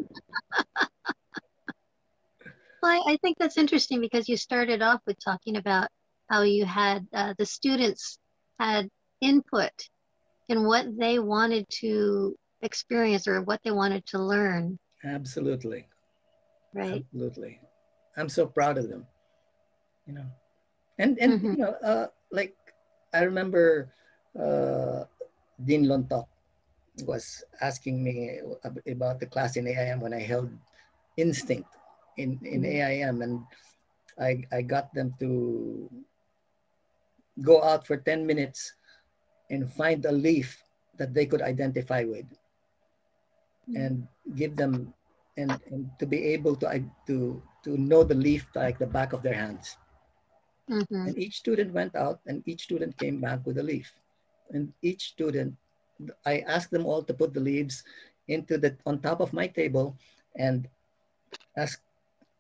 [2.84, 5.90] I, I, think that's interesting because you started off with talking about
[6.30, 8.18] how you had uh, the students
[8.60, 8.90] had
[9.22, 9.72] input
[10.50, 15.88] in what they wanted to experience or what they wanted to learn absolutely
[16.74, 17.60] right absolutely
[18.18, 19.06] I'm so proud of them.
[20.08, 20.28] You know,
[20.98, 21.52] and and mm-hmm.
[21.52, 22.56] you know, uh, like
[23.14, 23.94] I remember
[24.36, 25.06] uh,
[25.64, 26.28] Dean Lontok
[27.06, 28.40] was asking me
[28.88, 30.50] about the class in AIM when I held
[31.18, 31.70] instinct
[32.18, 32.82] in in mm-hmm.
[32.82, 33.44] AIM, and
[34.20, 35.90] I I got them to
[37.42, 38.76] go out for 10 minutes
[39.52, 40.64] and find a leaf
[40.98, 42.26] that they could identify with
[43.70, 43.76] mm-hmm.
[43.76, 44.94] and give them
[45.38, 49.22] and, and to be able to to to know the leaf like the back of
[49.22, 49.78] their hands.
[50.70, 51.08] Mm-hmm.
[51.08, 53.92] And each student went out and each student came back with a leaf.
[54.52, 55.56] And each student,
[56.26, 57.84] I asked them all to put the leaves
[58.28, 59.98] into the on top of my table
[60.36, 60.68] and
[61.58, 61.82] ask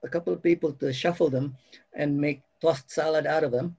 [0.04, 1.56] a couple of people to shuffle them
[1.93, 3.76] and make tossed salad out of them.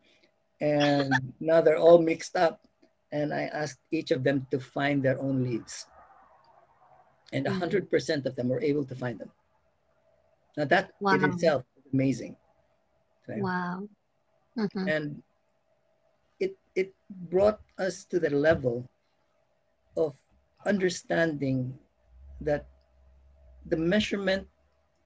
[0.60, 2.60] And now they're all mixed up.
[3.12, 5.86] And I asked each of them to find their own leaves.
[7.32, 8.26] And 100% mm-hmm.
[8.26, 9.30] of them were able to find them.
[10.56, 11.14] Now that wow.
[11.14, 12.36] in itself is amazing.
[13.28, 13.88] Wow.
[14.58, 14.88] Mm-hmm.
[14.88, 15.22] And
[16.40, 16.92] it it
[17.30, 18.84] brought us to the level
[19.96, 20.12] of
[20.66, 21.72] understanding
[22.40, 22.66] that
[23.66, 24.46] the measurement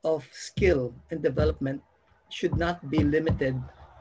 [0.03, 1.83] of skill and development
[2.31, 3.55] should not be limited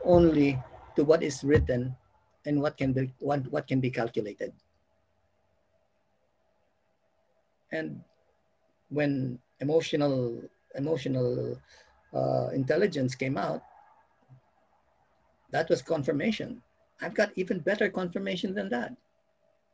[0.04, 0.58] only
[0.96, 1.96] to what is written
[2.46, 4.54] and what can be what, can be calculated.
[7.72, 8.02] And
[8.90, 10.42] when emotional
[10.76, 11.60] emotional
[12.14, 13.62] uh, intelligence came out,
[15.52, 16.62] that was confirmation.
[17.02, 18.96] I've got even better confirmation than that.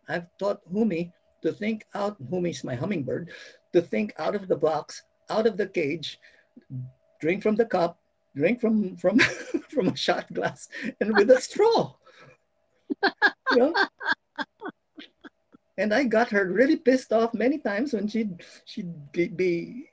[0.07, 1.11] I've taught Humi
[1.43, 3.31] to think out, Humi's my hummingbird,
[3.73, 6.19] to think out of the box, out of the cage,
[7.19, 7.99] drink from the cup,
[8.35, 9.19] drink from from
[9.73, 11.93] from a shot glass, and with a straw.
[13.51, 13.73] you know?
[15.77, 19.89] And I got her really pissed off many times when she'd she'd be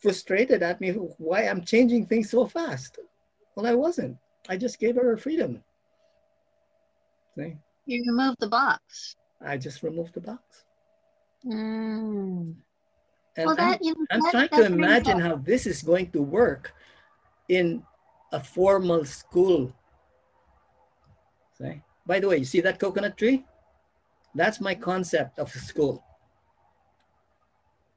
[0.00, 2.98] frustrated at me why I'm changing things so fast.
[3.54, 4.16] Well, I wasn't.
[4.48, 5.62] I just gave her her freedom.
[7.36, 7.56] See?
[7.86, 9.16] You removed the box.
[9.44, 10.64] I just removed the box.
[11.46, 12.54] Mm.
[13.36, 16.10] And well, that, I'm, you know, I'm that, trying to imagine how this is going
[16.12, 16.74] to work
[17.48, 17.82] in
[18.32, 19.72] a formal school.
[21.58, 21.82] See?
[22.06, 23.44] By the way, you see that coconut tree?
[24.34, 26.04] That's my concept of school.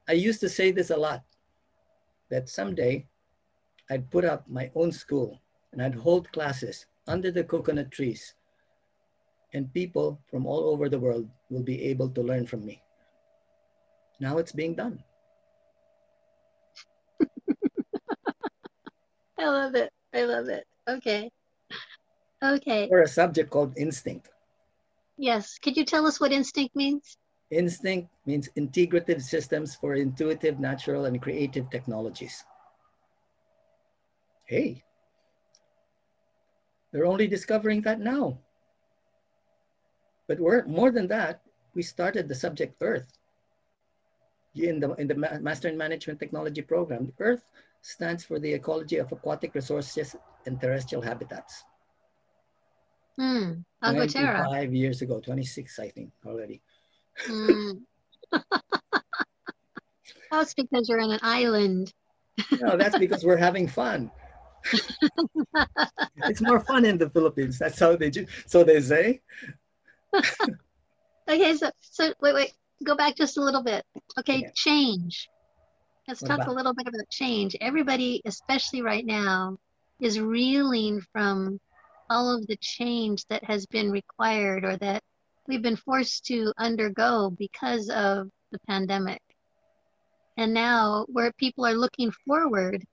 [0.08, 1.22] I used to say this a lot
[2.30, 3.06] that someday
[3.90, 5.40] I'd put up my own school
[5.72, 8.34] and I'd hold classes under the coconut trees
[9.54, 12.82] and people from all over the world will be able to learn from me.
[14.20, 15.02] Now it's being done.
[19.38, 19.90] I love it.
[20.12, 20.64] I love it.
[20.88, 21.30] Okay.
[22.44, 22.88] Okay.
[22.90, 24.28] Or a subject called instinct.
[25.16, 25.58] Yes.
[25.58, 27.16] Could you tell us what instinct means?
[27.50, 32.44] Instinct means integrative systems for intuitive, natural, and creative technologies.
[34.46, 34.82] Hey,
[36.92, 38.38] they're only discovering that now.
[40.28, 41.40] But we're, more than that,
[41.74, 43.18] we started the subject Earth.
[44.54, 47.44] In the, in the Master in Management Technology program, Earth
[47.82, 50.14] stands for the ecology of aquatic resources
[50.46, 51.64] and terrestrial habitats.
[53.18, 53.52] Hmm.
[53.82, 56.60] 25 years ago, 26, I think, already.
[57.28, 57.82] Mm.
[60.30, 61.92] that's because you're on an island.
[62.60, 64.10] no, that's because we're having fun.
[66.16, 67.58] it's more fun in the Philippines.
[67.58, 68.26] That's how they do.
[68.46, 69.20] So they say.
[71.28, 72.52] okay, so so wait, wait,
[72.82, 73.84] go back just a little bit.
[74.18, 74.50] Okay, yeah.
[74.54, 75.28] change.
[76.08, 76.48] Let's what talk about?
[76.48, 77.56] a little bit about change.
[77.60, 79.58] Everybody, especially right now,
[80.00, 81.60] is reeling from
[82.10, 85.02] all of the change that has been required or that
[85.46, 89.20] we've been forced to undergo because of the pandemic.
[90.36, 92.84] And now, where people are looking forward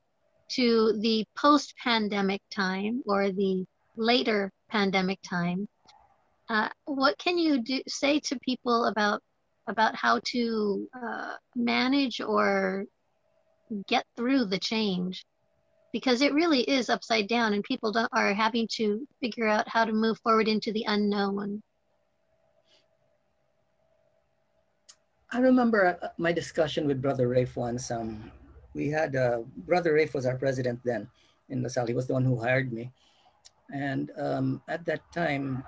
[0.50, 5.68] to the post pandemic time or the later pandemic time,
[6.50, 9.22] uh, what can you do, say to people about
[9.68, 12.84] about how to uh, manage or
[13.88, 15.24] get through the change
[15.92, 19.92] because it really is upside down and people are having to figure out how to
[19.92, 21.62] move forward into the unknown.
[25.34, 28.32] I remember uh, my discussion with brother rafe once um,
[28.74, 31.08] we had uh, brother rafe was our president then
[31.50, 32.92] in La Salle he was the one who hired me.
[33.74, 35.64] And um, at that time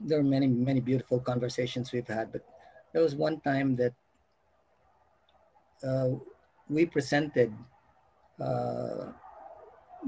[0.00, 2.42] there were many many beautiful conversations we've had but
[2.92, 3.92] there was one time that
[5.86, 6.08] uh,
[6.68, 7.52] we presented
[8.40, 9.12] uh,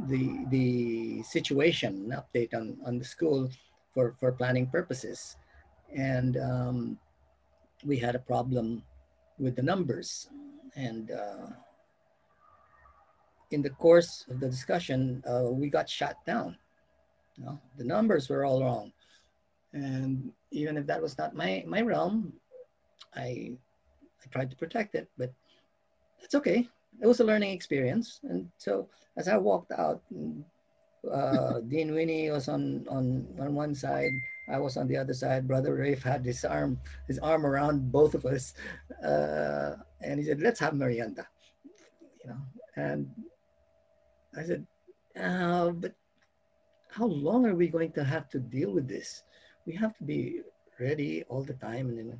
[0.08, 3.50] the the situation an update on on the school
[3.94, 5.36] for for planning purposes.
[5.94, 6.98] And um,
[7.84, 8.82] we had a problem
[9.38, 10.28] with the numbers.
[10.74, 11.52] And uh,
[13.50, 16.56] in the course of the discussion uh, we got shot down.
[17.36, 18.92] You know, the numbers were all wrong.
[19.74, 22.32] And even if that was not my my realm
[23.14, 23.52] i
[24.22, 25.32] i tried to protect it but
[26.20, 26.68] that's okay.
[27.00, 28.20] It was a learning experience.
[28.22, 30.02] And so as I walked out,
[31.10, 34.12] uh, Dean Winnie was on, on, on one side,
[34.48, 35.48] I was on the other side.
[35.48, 36.78] Brother Rafe had his arm,
[37.08, 38.54] his arm around both of us.
[39.02, 41.26] Uh, and he said, let's have merienda,
[42.22, 42.38] you know,
[42.76, 43.08] and
[44.36, 44.66] I said,
[45.20, 45.94] uh, but
[46.90, 49.22] how long are we going to have to deal with this?
[49.66, 50.40] We have to be
[50.80, 51.88] ready all the time.
[51.88, 52.18] And then,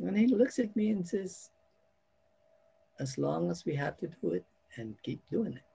[0.00, 1.50] and he looks at me and says,
[3.02, 4.44] as long as we have to do it
[4.76, 5.66] and keep doing it.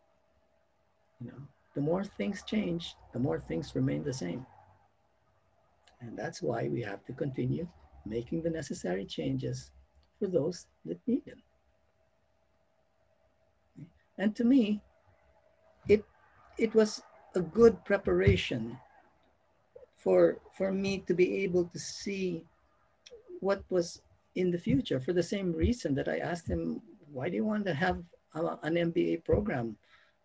[1.19, 1.41] You know,
[1.75, 4.45] the more things change, the more things remain the same.
[6.01, 7.67] And that's why we have to continue
[8.05, 9.71] making the necessary changes
[10.17, 11.41] for those that need them.
[14.17, 14.81] And to me,
[15.87, 16.03] it
[16.57, 17.03] it was
[17.35, 18.79] a good preparation
[19.95, 22.45] for for me to be able to see
[23.41, 24.01] what was
[24.35, 26.81] in the future for the same reason that I asked him
[27.11, 28.01] why do you want to have
[28.35, 29.77] a, an MBA program?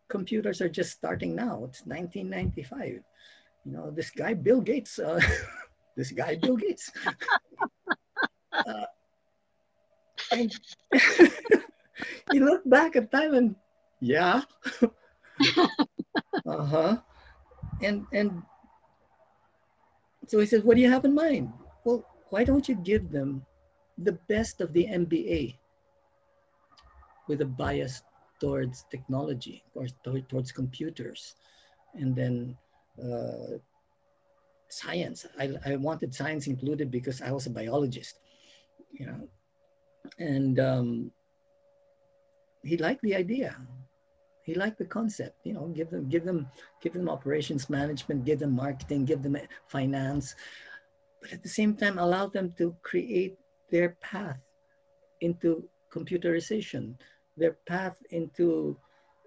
[0.09, 1.65] Computers are just starting now.
[1.65, 3.01] It's 1995.
[3.65, 5.21] You know, this guy, Bill Gates, uh,
[5.97, 6.91] this guy, Bill Gates.
[8.53, 8.87] uh,
[10.33, 10.53] and
[12.33, 13.57] you look back at time and
[14.01, 14.43] yeah.
[16.47, 16.97] uh-huh.
[17.81, 18.43] And and
[20.27, 21.53] so he says, what do you have in mind?
[21.85, 23.45] Well, why don't you give them
[23.99, 25.57] the best of the MBA
[27.29, 28.03] with a bias
[28.41, 29.87] towards technology or
[30.29, 31.35] towards computers.
[31.95, 32.57] And then
[33.03, 33.59] uh,
[34.69, 35.27] science.
[35.39, 38.19] I, I wanted science included because I was a biologist,
[38.93, 39.29] you know.
[40.19, 41.11] And um,
[42.63, 43.57] he liked the idea.
[44.45, 46.49] He liked the concept, you know, give them, give them,
[46.83, 49.37] give them operations management, give them marketing, give them
[49.69, 50.35] finance,
[51.23, 53.39] but at the same time, allow them to create
[53.71, 54.41] their path
[55.21, 55.63] into
[55.93, 56.95] computerization,
[57.37, 58.77] their path into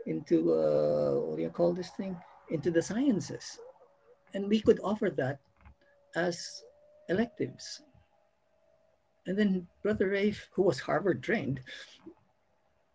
[0.06, 2.16] into uh, what do you call this thing?
[2.50, 3.58] Into the sciences.
[4.34, 5.40] And we could offer that
[6.16, 6.64] as
[7.10, 7.82] electives.
[9.26, 11.62] And then brother rafe who was harvard trained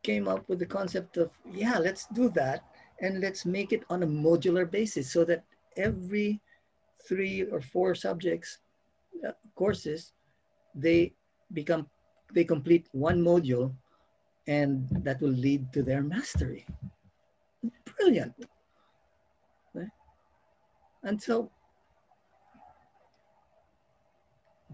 [0.02, 2.64] came up with the concept of yeah let's do that
[3.00, 5.44] and let's make it on a modular basis so that
[5.76, 6.40] every
[7.06, 8.58] three or four subjects
[9.26, 10.12] uh, courses
[10.74, 11.12] they
[11.52, 11.86] become
[12.32, 13.74] they complete one module
[14.46, 16.66] and that will lead to their mastery.
[17.96, 18.34] Brilliant.
[21.02, 21.50] And so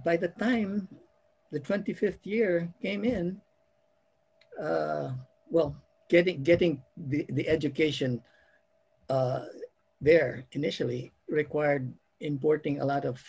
[0.04, 0.88] by the time
[1.52, 3.40] the 25th year came in,
[4.60, 5.12] uh,
[5.50, 5.76] well,
[6.08, 8.20] getting getting the, the education
[9.08, 9.44] uh,
[10.00, 13.22] there initially required importing a lot of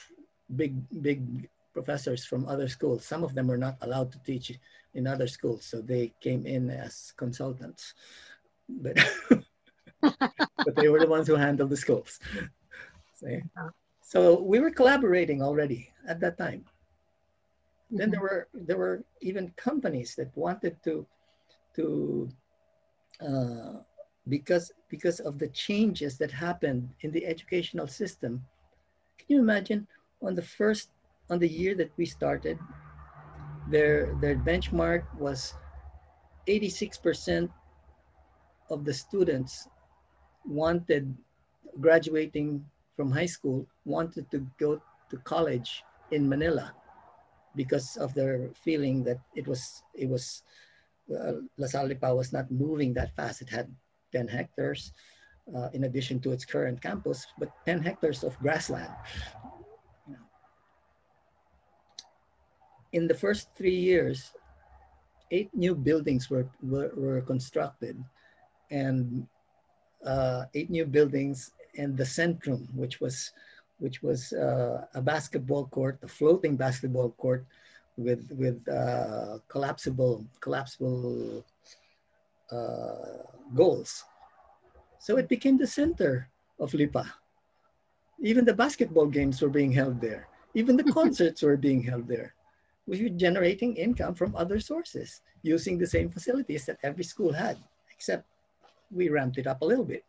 [0.55, 1.49] big big
[1.79, 3.05] professors from other schools.
[3.05, 4.47] Some of them were not allowed to teach
[4.95, 7.93] in other schools, so they came in as consultants.
[8.67, 8.97] But,
[10.01, 12.19] but they were the ones who handled the schools.
[13.19, 13.27] So,
[14.01, 16.61] so we were collaborating already at that time.
[16.65, 17.97] Mm-hmm.
[17.97, 21.05] Then there were there were even companies that wanted to
[21.75, 21.85] to
[23.27, 23.73] uh,
[24.27, 28.43] because because of the changes that happened in the educational system.
[29.19, 29.87] Can you imagine
[30.21, 30.89] on the first
[31.29, 32.57] on the year that we started,
[33.69, 35.53] their their benchmark was
[36.47, 37.49] 86%
[38.69, 39.67] of the students
[40.45, 41.13] wanted
[41.81, 42.63] graduating
[42.95, 46.73] from high school wanted to go to college in Manila
[47.55, 50.43] because of their feeling that it was it was
[51.11, 53.41] uh, La was not moving that fast.
[53.41, 53.67] It had
[54.11, 54.91] 10 hectares
[55.55, 58.91] uh, in addition to its current campus, but 10 hectares of grassland.
[62.93, 64.31] In the first three years,
[65.31, 67.97] eight new buildings were, were, were constructed
[68.71, 69.27] and
[70.05, 73.31] uh, eight new buildings and the centrum, which was
[73.79, 77.45] which was uh, a basketball court, a floating basketball court
[77.97, 81.45] with with uh, collapsible collapsible
[82.51, 83.21] uh,
[83.53, 84.03] goals.
[84.99, 86.29] So it became the center
[86.59, 87.05] of Lipa.
[88.19, 90.27] Even the basketball games were being held there.
[90.55, 92.33] Even the concerts were being held there.
[92.87, 97.57] We were generating income from other sources using the same facilities that every school had,
[97.91, 98.25] except
[98.91, 100.03] we ramped it up a little bit.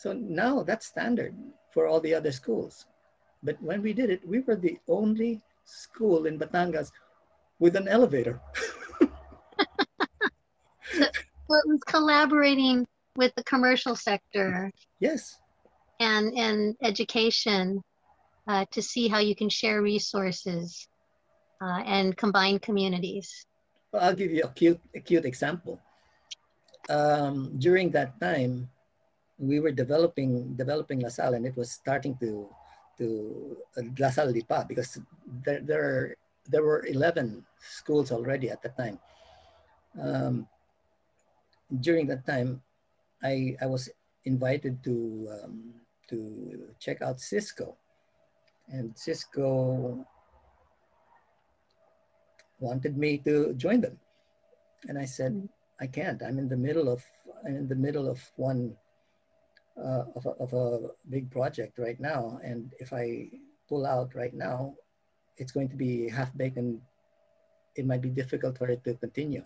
[0.00, 1.34] So now that's standard
[1.74, 2.86] for all the other schools.
[3.42, 6.90] But when we did it, we were the only school in Batangas
[7.58, 8.40] with an elevator.
[9.00, 9.08] so
[10.94, 14.72] it was collaborating with the commercial sector.
[15.00, 15.38] Yes.
[16.00, 17.82] And and education
[18.50, 20.90] uh, to see how you can share resources
[21.62, 23.46] uh, and combine communities.
[23.92, 25.78] Well, I'll give you a cute a cute example.
[26.90, 28.66] Um, during that time,
[29.38, 32.50] we were developing developing La Salle, and it was starting to
[32.98, 33.06] to
[33.78, 34.98] uh, La Salle Lipa because
[35.46, 35.94] there there
[36.50, 38.98] there were 11 schools already at that time.
[39.94, 40.50] Um,
[41.78, 42.58] during that time,
[43.22, 43.86] I I was
[44.26, 44.94] invited to
[45.38, 45.78] um,
[46.10, 46.18] to
[46.82, 47.78] check out Cisco,
[48.70, 50.06] and Cisco
[52.58, 53.98] wanted me to join them,
[54.88, 55.48] and I said
[55.80, 56.22] I can't.
[56.22, 57.04] I'm in the middle of
[57.44, 58.76] I'm in the middle of one
[59.80, 62.38] uh, of, a, of a big project right now.
[62.44, 63.30] And if I
[63.68, 64.74] pull out right now,
[65.38, 66.80] it's going to be half baked and
[67.76, 69.44] it might be difficult for it to continue.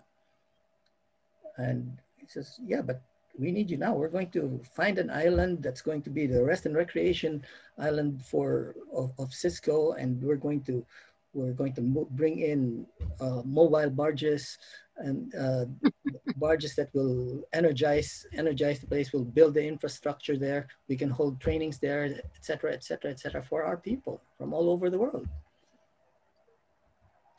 [1.57, 3.01] And he says, yeah, but
[3.37, 3.93] we need you now.
[3.93, 7.43] We're going to find an island that's going to be the rest and recreation
[7.77, 10.85] island for of, of Cisco, and we're going to
[11.33, 12.85] we're going to bring in
[13.19, 14.57] uh, mobile barges
[14.97, 15.65] and uh,
[16.37, 19.11] barges that will energize energize the place.
[19.11, 20.67] We'll build the infrastructure there.
[20.87, 22.05] We can hold trainings there,
[22.35, 25.27] etc., etc., etc., for our people from all over the world.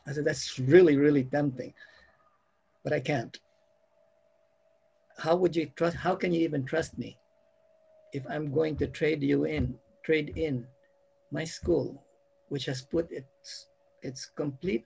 [0.07, 1.73] I said that's really really tempting,
[2.85, 3.39] but I can't.
[5.19, 5.97] How would you trust?
[5.97, 7.17] How can you even trust me
[8.13, 10.67] if I'm going to trade you in trade in
[11.31, 12.03] my school,
[12.49, 13.67] which has put its
[14.03, 14.85] its complete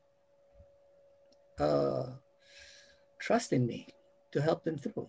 [1.59, 2.07] uh,
[3.19, 3.87] trust in me
[4.33, 5.09] to help them through.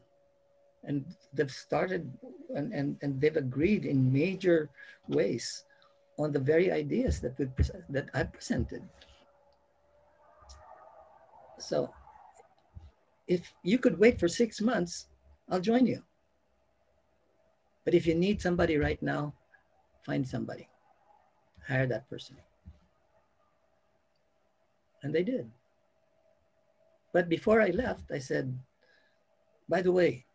[0.84, 2.12] And they've started
[2.56, 4.70] and, and, and they've agreed in major
[5.08, 5.64] ways
[6.18, 7.48] on the very ideas that we
[7.90, 8.82] that I presented.
[11.60, 11.94] So
[13.28, 15.08] if you could wait for six months,
[15.50, 16.04] I'll join you.
[17.86, 19.34] But if you need somebody right now,
[20.06, 20.68] find somebody.
[21.68, 22.38] Hire that person.
[25.04, 25.50] And they did.
[27.14, 28.58] But before I left, I said,
[29.68, 30.26] by the way,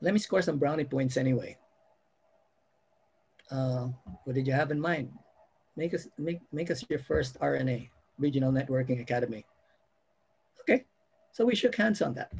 [0.00, 1.56] let me score some brownie points anyway.
[3.50, 3.88] Uh,
[4.24, 5.10] what did you have in mind?
[5.76, 9.44] Make us make make us your first RNA, Regional Networking Academy.
[10.60, 10.84] Okay,
[11.32, 12.32] so we shook hands on that.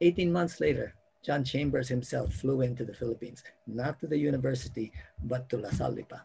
[0.00, 4.92] 18 months later, John Chambers himself flew into the Philippines, not to the university,
[5.24, 6.24] but to La Salle Lipa.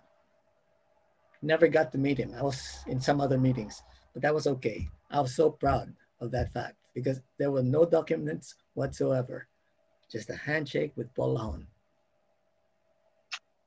[1.42, 2.34] Never got to meet him.
[2.38, 3.82] I was in some other meetings,
[4.14, 4.88] but that was okay.
[5.10, 9.48] I was so proud of that fact because there were no documents whatsoever,
[10.12, 11.66] just a handshake with Paul Lahon.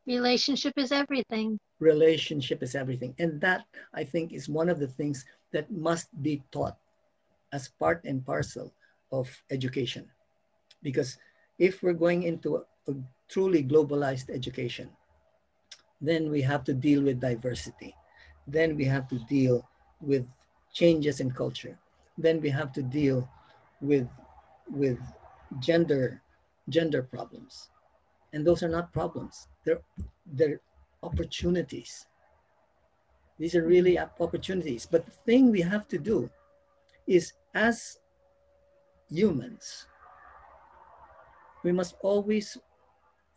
[0.07, 1.59] Relationship is everything.
[1.81, 3.15] Relationship is everything.
[3.19, 6.79] And that, I think, is one of the things that must be taught
[7.53, 8.73] as part and parcel
[9.21, 10.09] of education.
[10.83, 11.19] Because
[11.59, 12.95] if we're going into a, a
[13.29, 14.91] truly globalized education,
[16.01, 17.95] then we have to deal with diversity.
[18.47, 19.67] Then we have to deal
[20.01, 20.27] with
[20.73, 21.79] changes in culture.
[22.19, 23.29] Then we have to deal
[23.81, 24.09] with
[24.71, 24.99] with
[25.61, 26.23] gender
[26.69, 27.71] gender problems.
[28.33, 29.49] And those are not problems.
[29.65, 29.81] They're
[30.27, 30.61] they're
[31.03, 32.07] opportunities.
[33.39, 34.23] These are really mm-hmm.
[34.23, 34.87] opportunities.
[34.91, 36.31] But the thing we have to do
[37.07, 37.99] is as
[39.11, 39.87] humans
[41.63, 42.57] We must always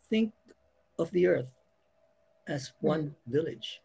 [0.08, 0.32] think
[0.98, 1.50] of the earth
[2.46, 3.32] as one mm-hmm.
[3.32, 3.80] village.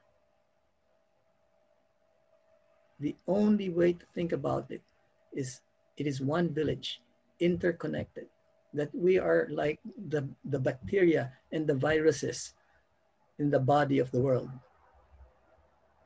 [3.00, 4.82] The only way to think about it
[5.34, 5.62] is
[5.98, 7.02] it is one village,
[7.40, 8.28] interconnected,
[8.74, 9.80] that we are like
[10.10, 12.54] the, the bacteria and the viruses
[13.40, 14.50] in the body of the world.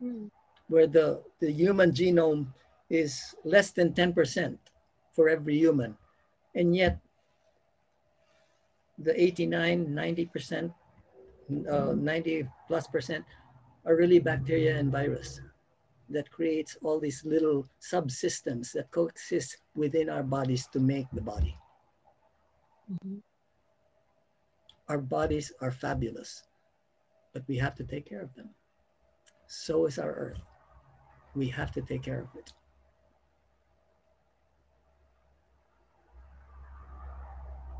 [0.01, 0.30] Mm.
[0.67, 2.47] Where the, the human genome
[2.89, 4.57] is less than 10%
[5.12, 5.97] for every human.
[6.55, 6.99] And yet,
[8.97, 10.74] the 89, 90%,
[11.70, 13.26] uh, 90 plus percent
[13.86, 15.41] are really bacteria and virus
[16.10, 21.55] that creates all these little subsystems that coexist within our bodies to make the body.
[22.91, 23.18] Mm-hmm.
[24.88, 26.43] Our bodies are fabulous,
[27.34, 28.49] but we have to take care of them.
[29.47, 30.41] So is our earth.
[31.36, 32.51] We have to take care of it.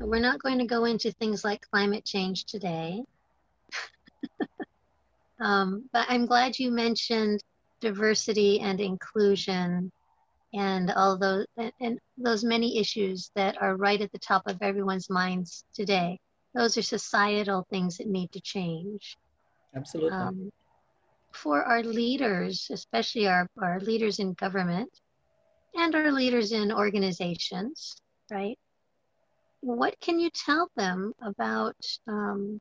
[0.00, 3.02] We're not going to go into things like climate change today.
[5.40, 7.42] um, but I'm glad you mentioned
[7.80, 9.92] diversity and inclusion
[10.52, 11.46] and all those
[11.80, 16.18] and those many issues that are right at the top of everyone's minds today.
[16.54, 19.16] Those are societal things that need to change.
[19.76, 20.18] Absolutely.
[20.18, 20.50] Um,
[21.32, 24.90] for our leaders especially our, our leaders in government
[25.74, 27.96] and our leaders in organizations
[28.30, 28.58] right
[29.60, 32.60] what can you tell them about um,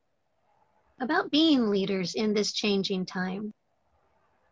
[0.99, 3.53] about being leaders in this changing time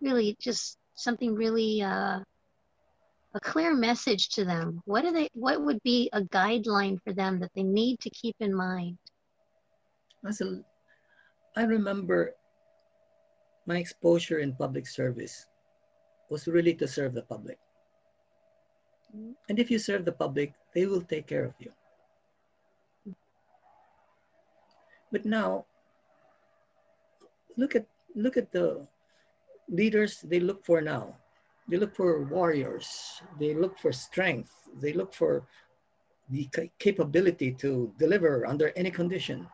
[0.02, 2.20] really just something really uh,
[3.34, 4.82] a clear message to them.
[4.86, 5.30] What do they?
[5.34, 8.98] What would be a guideline for them that they need to keep in mind?
[10.26, 10.62] As a,
[11.56, 12.34] I remember
[13.66, 15.46] my exposure in public service
[16.30, 17.60] was really to serve the public.
[19.16, 19.32] Mm-hmm.
[19.50, 21.72] And if you serve the public, they will take care of you.
[25.12, 25.66] But now,
[27.56, 27.86] look at
[28.16, 28.86] look at the
[29.70, 31.16] leaders they look for now.
[31.68, 33.22] They look for warriors.
[33.40, 34.52] They look for strength.
[34.80, 35.48] They look for
[36.30, 36.48] the
[36.80, 39.48] capability to deliver under any condition.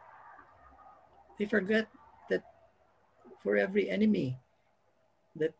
[1.37, 1.87] They forget
[2.29, 2.43] that
[3.41, 4.37] for every enemy
[5.35, 5.53] that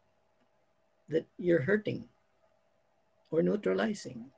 [1.10, 2.06] that you're hurting
[3.30, 4.30] or neutralizing,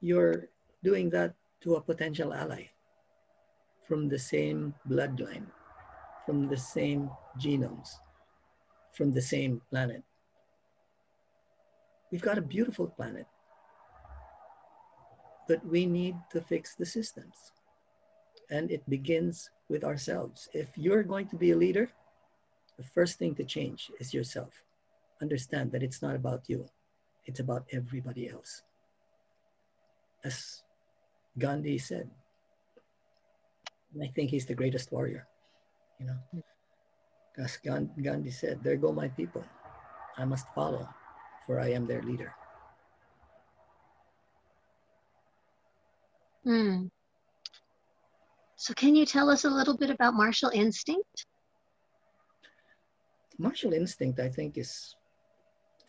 [0.00, 0.46] you're
[0.82, 2.70] doing that to a potential ally
[3.90, 5.50] from the same bloodline,
[6.24, 7.10] from the same
[7.42, 7.98] genomes
[8.92, 10.02] from the same planet.
[12.10, 13.26] We've got a beautiful planet,
[15.46, 17.52] but we need to fix the systems.
[18.50, 20.48] And it begins with ourselves.
[20.52, 21.88] If you're going to be a leader,
[22.76, 24.52] the first thing to change is yourself.
[25.22, 26.66] Understand that it's not about you,
[27.26, 28.62] it's about everybody else.
[30.24, 30.62] As
[31.38, 32.10] Gandhi said,
[33.98, 35.26] I think he's the greatest warrior,
[35.98, 36.18] you know.
[37.38, 39.44] As Gandhi said, There go my people.
[40.16, 40.88] I must follow,
[41.46, 42.34] for I am their leader.
[46.44, 46.86] Hmm.
[48.56, 51.26] So, can you tell us a little bit about martial instinct?
[53.38, 54.94] Martial instinct, I think, is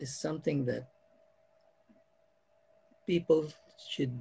[0.00, 0.88] is something that
[3.06, 3.46] people
[3.88, 4.20] should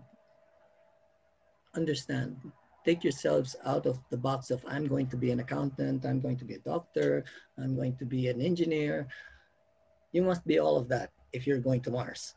[1.74, 2.38] understand
[2.86, 6.38] take yourselves out of the box of I'm going to be an accountant, I'm going
[6.38, 7.24] to be a doctor,
[7.58, 9.08] I'm going to be an engineer.
[10.12, 12.36] You must be all of that if you're going to Mars.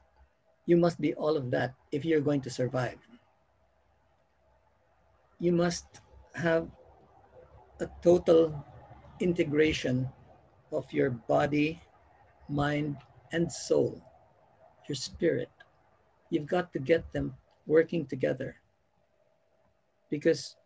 [0.66, 2.98] You must be all of that if you're going to survive.
[5.40, 6.00] You must
[6.34, 6.68] have
[7.80, 8.64] a total
[9.20, 10.08] integration
[10.72, 11.80] of your body,
[12.48, 12.96] mind,
[13.32, 14.00] and soul,
[14.88, 15.50] your spirit.
[16.30, 17.34] You've got to get them
[17.66, 18.56] working together
[20.10, 20.56] because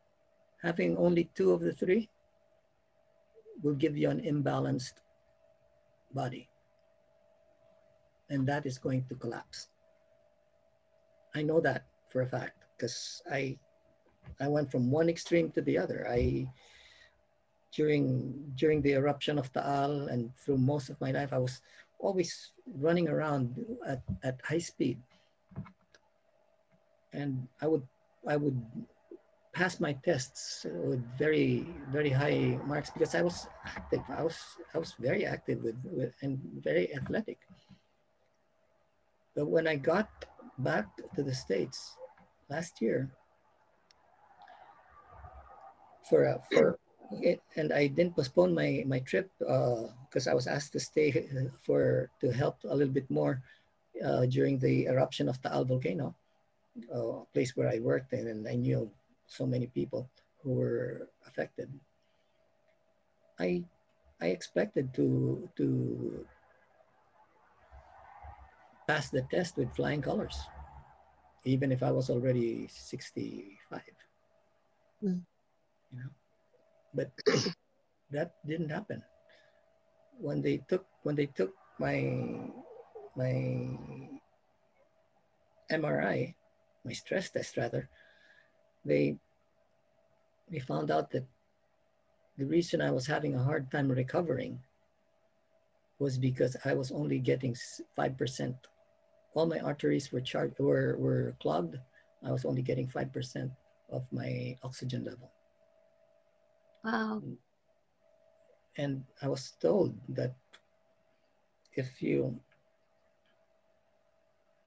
[0.62, 2.08] having only two of the three
[3.62, 5.00] will give you an imbalanced
[6.14, 6.48] body.
[8.30, 9.68] And that is going to collapse.
[11.34, 13.58] I know that for a fact because I
[14.40, 16.06] I went from one extreme to the other.
[16.08, 16.46] I
[17.72, 21.60] during during the eruption of Taal and through most of my life, I was
[21.98, 24.98] always running around at, at high speed.
[27.12, 27.86] And I would
[28.26, 28.60] I would
[29.58, 34.06] passed my tests with very very high marks because I was active.
[34.06, 34.38] I was
[34.74, 37.42] I was very active with, with and very athletic.
[39.34, 40.06] But when I got
[40.62, 40.86] back
[41.18, 41.98] to the states
[42.46, 43.10] last year
[46.06, 46.78] for uh, for
[47.18, 51.10] it, and I didn't postpone my my trip because uh, I was asked to stay
[51.66, 53.42] for to help a little bit more
[54.06, 56.14] uh, during the eruption of Taal volcano
[56.94, 58.86] uh, place where I worked in, and I knew
[59.28, 60.10] so many people
[60.42, 61.68] who were affected.
[63.38, 63.64] I
[64.20, 66.26] I expected to to
[68.88, 70.48] pass the test with flying colors,
[71.44, 73.82] even if I was already 65.
[75.04, 75.22] Mm.
[75.92, 76.10] You know,
[76.94, 77.12] but
[78.10, 79.02] that didn't happen.
[80.18, 82.02] When they took when they took my
[83.14, 83.32] my
[85.70, 86.34] MRI,
[86.84, 87.88] my stress test rather,
[88.84, 89.16] they
[90.50, 91.26] they found out that
[92.38, 94.58] the reason I was having a hard time recovering
[95.98, 97.56] was because I was only getting
[97.96, 98.56] five percent.
[99.34, 101.76] All my arteries were charged were were clogged.
[102.24, 103.50] I was only getting five percent
[103.90, 105.30] of my oxygen level.
[106.84, 107.22] Wow.
[108.76, 110.34] And I was told that
[111.74, 112.38] if you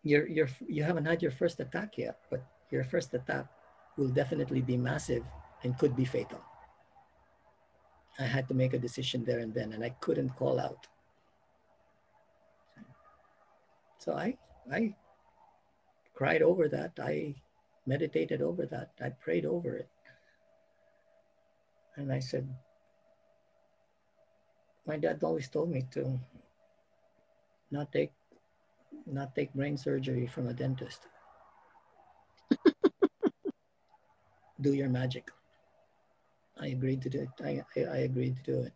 [0.04, 3.46] you're, you're, you haven't had your first attack yet, but your first attack
[3.98, 5.24] will definitely be massive
[5.64, 6.40] and could be fatal.
[8.20, 10.88] I had to make a decision there and then, and I couldn't call out.
[14.00, 14.38] So I,
[14.72, 14.96] I
[16.14, 16.94] cried over that.
[17.02, 17.36] I
[17.86, 18.92] meditated over that.
[19.02, 19.90] I prayed over it.
[21.98, 22.48] And I said,
[24.88, 26.20] my dad always told me to
[27.70, 28.12] not take
[29.06, 31.08] not take brain surgery from a dentist.
[34.62, 35.30] Do your magic.
[36.60, 37.30] I agreed to do it.
[37.44, 38.74] I, I, I agreed to do it.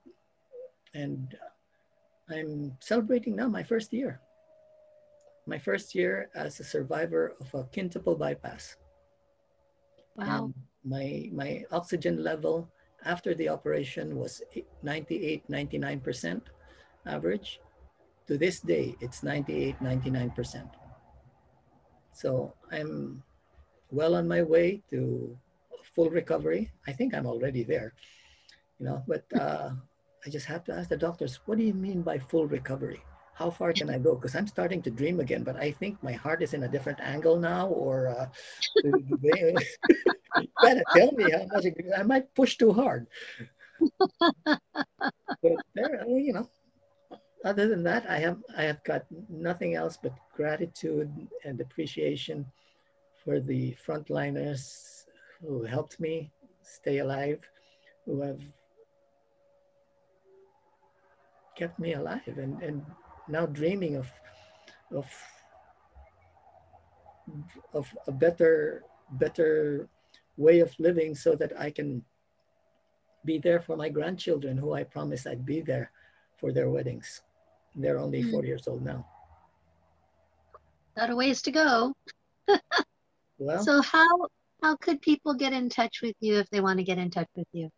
[0.93, 4.21] And uh, I'm celebrating now my first year.
[5.45, 8.77] My first year as a survivor of a quintuple bypass.
[10.15, 10.45] Wow.
[10.45, 12.69] And my, my oxygen level
[13.05, 14.41] after the operation was
[14.81, 16.41] 98, 99%
[17.05, 17.59] average
[18.27, 20.69] to this day, it's 98, 99%.
[22.11, 23.21] So I'm
[23.91, 25.37] well on my way to
[25.95, 26.71] full recovery.
[26.87, 27.93] I think I'm already there,
[28.79, 29.71] you know, but uh,
[30.25, 33.01] I just have to ask the doctors, what do you mean by full recovery?
[33.33, 34.15] How far can I go?
[34.15, 36.99] Because I'm starting to dream again, but I think my heart is in a different
[37.01, 38.27] angle now, or uh,
[39.21, 39.55] they,
[40.61, 41.65] gotta tell me how much
[41.97, 43.07] I might push too hard.
[44.45, 46.47] but there, you know,
[47.43, 51.11] other than that, I have I have got nothing else but gratitude
[51.43, 52.45] and appreciation
[53.23, 54.94] for the frontliners
[55.41, 56.31] who helped me
[56.61, 57.39] stay alive,
[58.05, 58.39] who have
[61.55, 62.85] kept me alive and, and
[63.27, 64.11] now dreaming of
[64.93, 65.07] of
[67.73, 69.87] of a better better
[70.37, 72.03] way of living so that I can
[73.23, 75.91] be there for my grandchildren who I promised I'd be there
[76.37, 77.21] for their weddings.
[77.75, 78.31] They're only mm.
[78.31, 79.07] four years old now.
[80.95, 81.93] Got a ways to go.
[83.39, 84.27] well, so how
[84.65, 87.29] how could people get in touch with you if they want to get in touch
[87.35, 87.69] with you?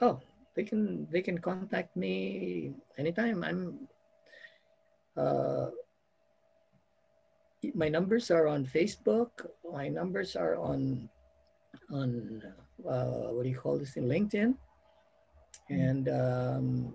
[0.00, 0.20] Oh,
[0.54, 3.42] they can they can contact me anytime.
[3.42, 3.88] I'm
[5.16, 5.74] uh,
[7.74, 9.30] my numbers are on Facebook.
[9.66, 11.10] My numbers are on
[11.90, 12.40] on
[12.86, 14.54] uh, what do you call this in LinkedIn,
[15.68, 16.94] and um,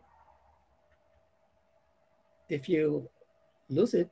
[2.48, 3.04] if you
[3.68, 4.10] lose it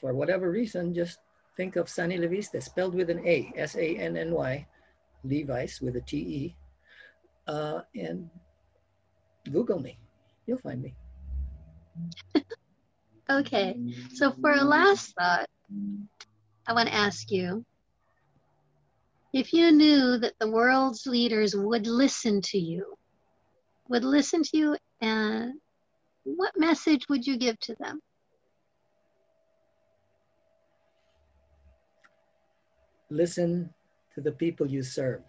[0.00, 1.20] for whatever reason, just
[1.56, 4.66] think of Sanny Leviste, spelled with an A, S A N N Y,
[5.24, 6.56] Levi's with a T E,
[7.48, 8.28] uh, and
[9.50, 9.98] Google me.
[10.46, 10.94] You'll find me.
[13.30, 13.76] okay,
[14.14, 15.48] so for a last thought,
[16.66, 17.64] I want to ask you
[19.32, 22.94] if you knew that the world's leaders would listen to you,
[23.88, 25.54] would listen to you and
[26.24, 28.00] what message would you give to them?
[33.12, 33.68] Listen
[34.14, 35.20] to the people you serve,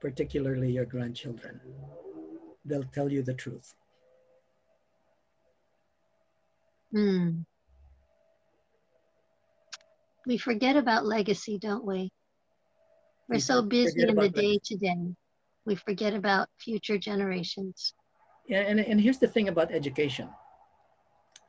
[0.00, 1.60] particularly your grandchildren.
[2.64, 3.74] They'll tell you the truth.
[6.92, 7.40] Hmm.
[10.28, 12.12] We forget about legacy, don't we?
[13.28, 15.16] We're we so busy in the day to day.
[15.66, 17.94] We forget about future generations
[18.46, 20.28] Yeah, and, and here's the thing about education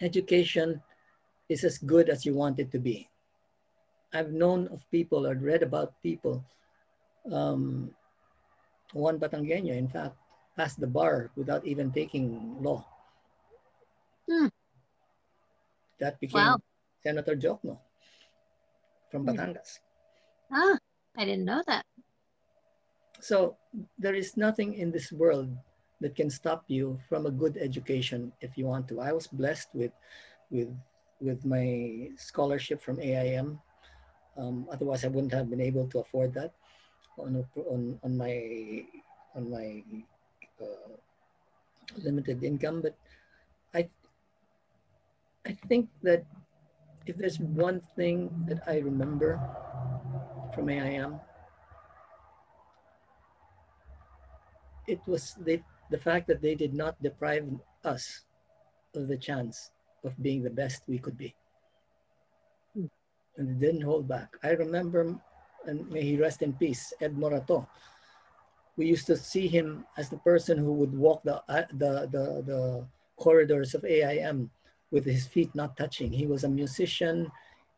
[0.02, 0.82] education
[1.48, 3.08] is as good as you want it to be
[4.14, 6.44] i've known of people or read about people
[7.32, 7.92] um,
[8.94, 10.16] one Batangueño, in fact,
[10.56, 12.86] passed the bar without even taking law.
[14.30, 14.48] Hmm.
[16.00, 16.60] That became wow.
[17.02, 17.78] Senator Diokno
[19.12, 19.30] from hmm.
[19.30, 19.80] Batangas.
[20.52, 20.78] Ah,
[21.18, 21.86] I didn't know that.
[23.20, 23.58] So
[23.98, 25.50] there is nothing in this world
[26.02, 29.00] that can stop you from a good education if you want to.
[29.00, 29.92] I was blessed with
[30.52, 30.70] with
[31.22, 33.60] with my scholarship from AIM.
[34.38, 36.54] Um, otherwise, I wouldn't have been able to afford that
[37.18, 38.84] on on on my
[39.36, 39.84] on my
[40.62, 40.94] uh,
[41.98, 42.82] limited income.
[42.82, 42.98] But
[43.74, 43.90] I
[45.46, 46.26] I think that
[47.06, 49.38] if there's one thing that I remember
[50.56, 51.20] from AIM,
[54.88, 55.62] it was the
[55.92, 57.46] the fact that they did not deprive
[57.84, 58.26] us
[58.96, 59.70] of the chance
[60.04, 61.36] of being the best we could be.
[63.38, 64.30] And they didn't hold back.
[64.44, 65.16] I remember,
[65.66, 67.68] and may he rest in peace, Ed Morato.
[68.78, 72.44] We used to see him as the person who would walk the, uh, the, the,
[72.46, 74.50] the corridors of AIM
[74.92, 76.12] with his feet not touching.
[76.12, 77.32] He was a musician.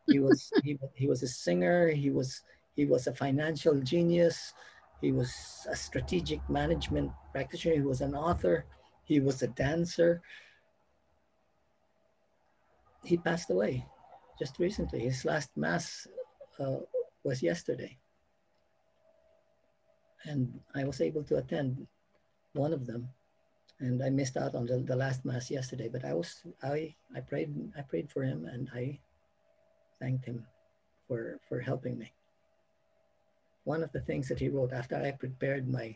[0.06, 1.88] He was, he, he was a singer.
[1.88, 2.42] He was,
[2.76, 4.52] he was a financial genius.
[5.00, 7.76] He was a strategic management practitioner.
[7.76, 8.64] He was an author.
[9.04, 10.22] He was a dancer.
[13.04, 13.86] He passed away
[14.38, 15.00] just recently.
[15.00, 16.06] His last mass
[16.58, 16.80] uh,
[17.24, 17.96] was yesterday.
[20.24, 21.86] And I was able to attend
[22.54, 23.08] one of them.
[23.78, 27.20] And I missed out on the, the last mass yesterday, but I was I I
[27.20, 28.98] prayed I prayed for him and I
[30.00, 30.46] thanked him
[31.06, 32.10] for for helping me
[33.66, 35.94] one of the things that he wrote after I prepared my,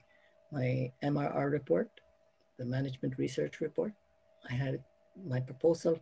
[0.50, 1.88] my MRR report,
[2.58, 3.92] the management research report,
[4.50, 4.82] I had
[5.24, 5.98] my proposal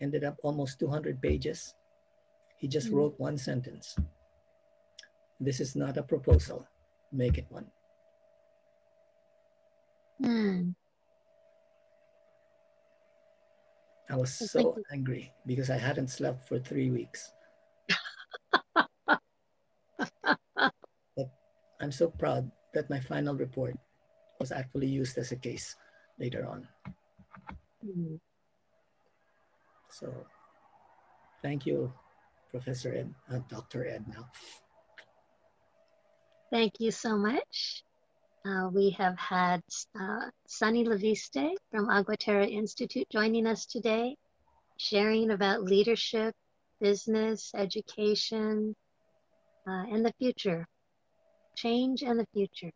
[0.00, 1.74] ended up almost 200 pages.
[2.58, 2.94] He just mm.
[2.94, 3.96] wrote one sentence.
[5.40, 6.66] This is not a proposal,
[7.12, 7.66] make it one.
[10.22, 10.74] Mm.
[14.10, 17.32] I was so angry because I hadn't slept for three weeks.
[19.06, 19.20] but
[21.80, 23.78] I'm so proud that my final report
[24.40, 25.76] was actually used as a case
[26.18, 26.66] later on.
[27.86, 28.16] Mm-hmm.
[29.90, 30.12] So
[31.42, 31.92] thank you,
[32.50, 33.86] Professor Ed, uh, Dr.
[33.86, 34.28] Ed now.
[36.50, 37.84] Thank you so much.
[38.44, 39.60] Uh, we have had
[40.00, 44.16] uh, Sanny Leviste from Aguaterra Institute joining us today,
[44.78, 46.34] sharing about leadership,
[46.80, 48.74] business, education,
[49.68, 50.66] uh, and the future
[51.56, 52.70] change and the future.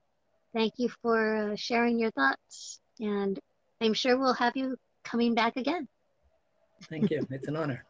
[0.55, 3.39] Thank you for uh, sharing your thoughts, and
[3.81, 5.89] I'm sure we'll have you coming back again.
[6.83, 7.27] Thank you.
[7.31, 7.85] It's an honor.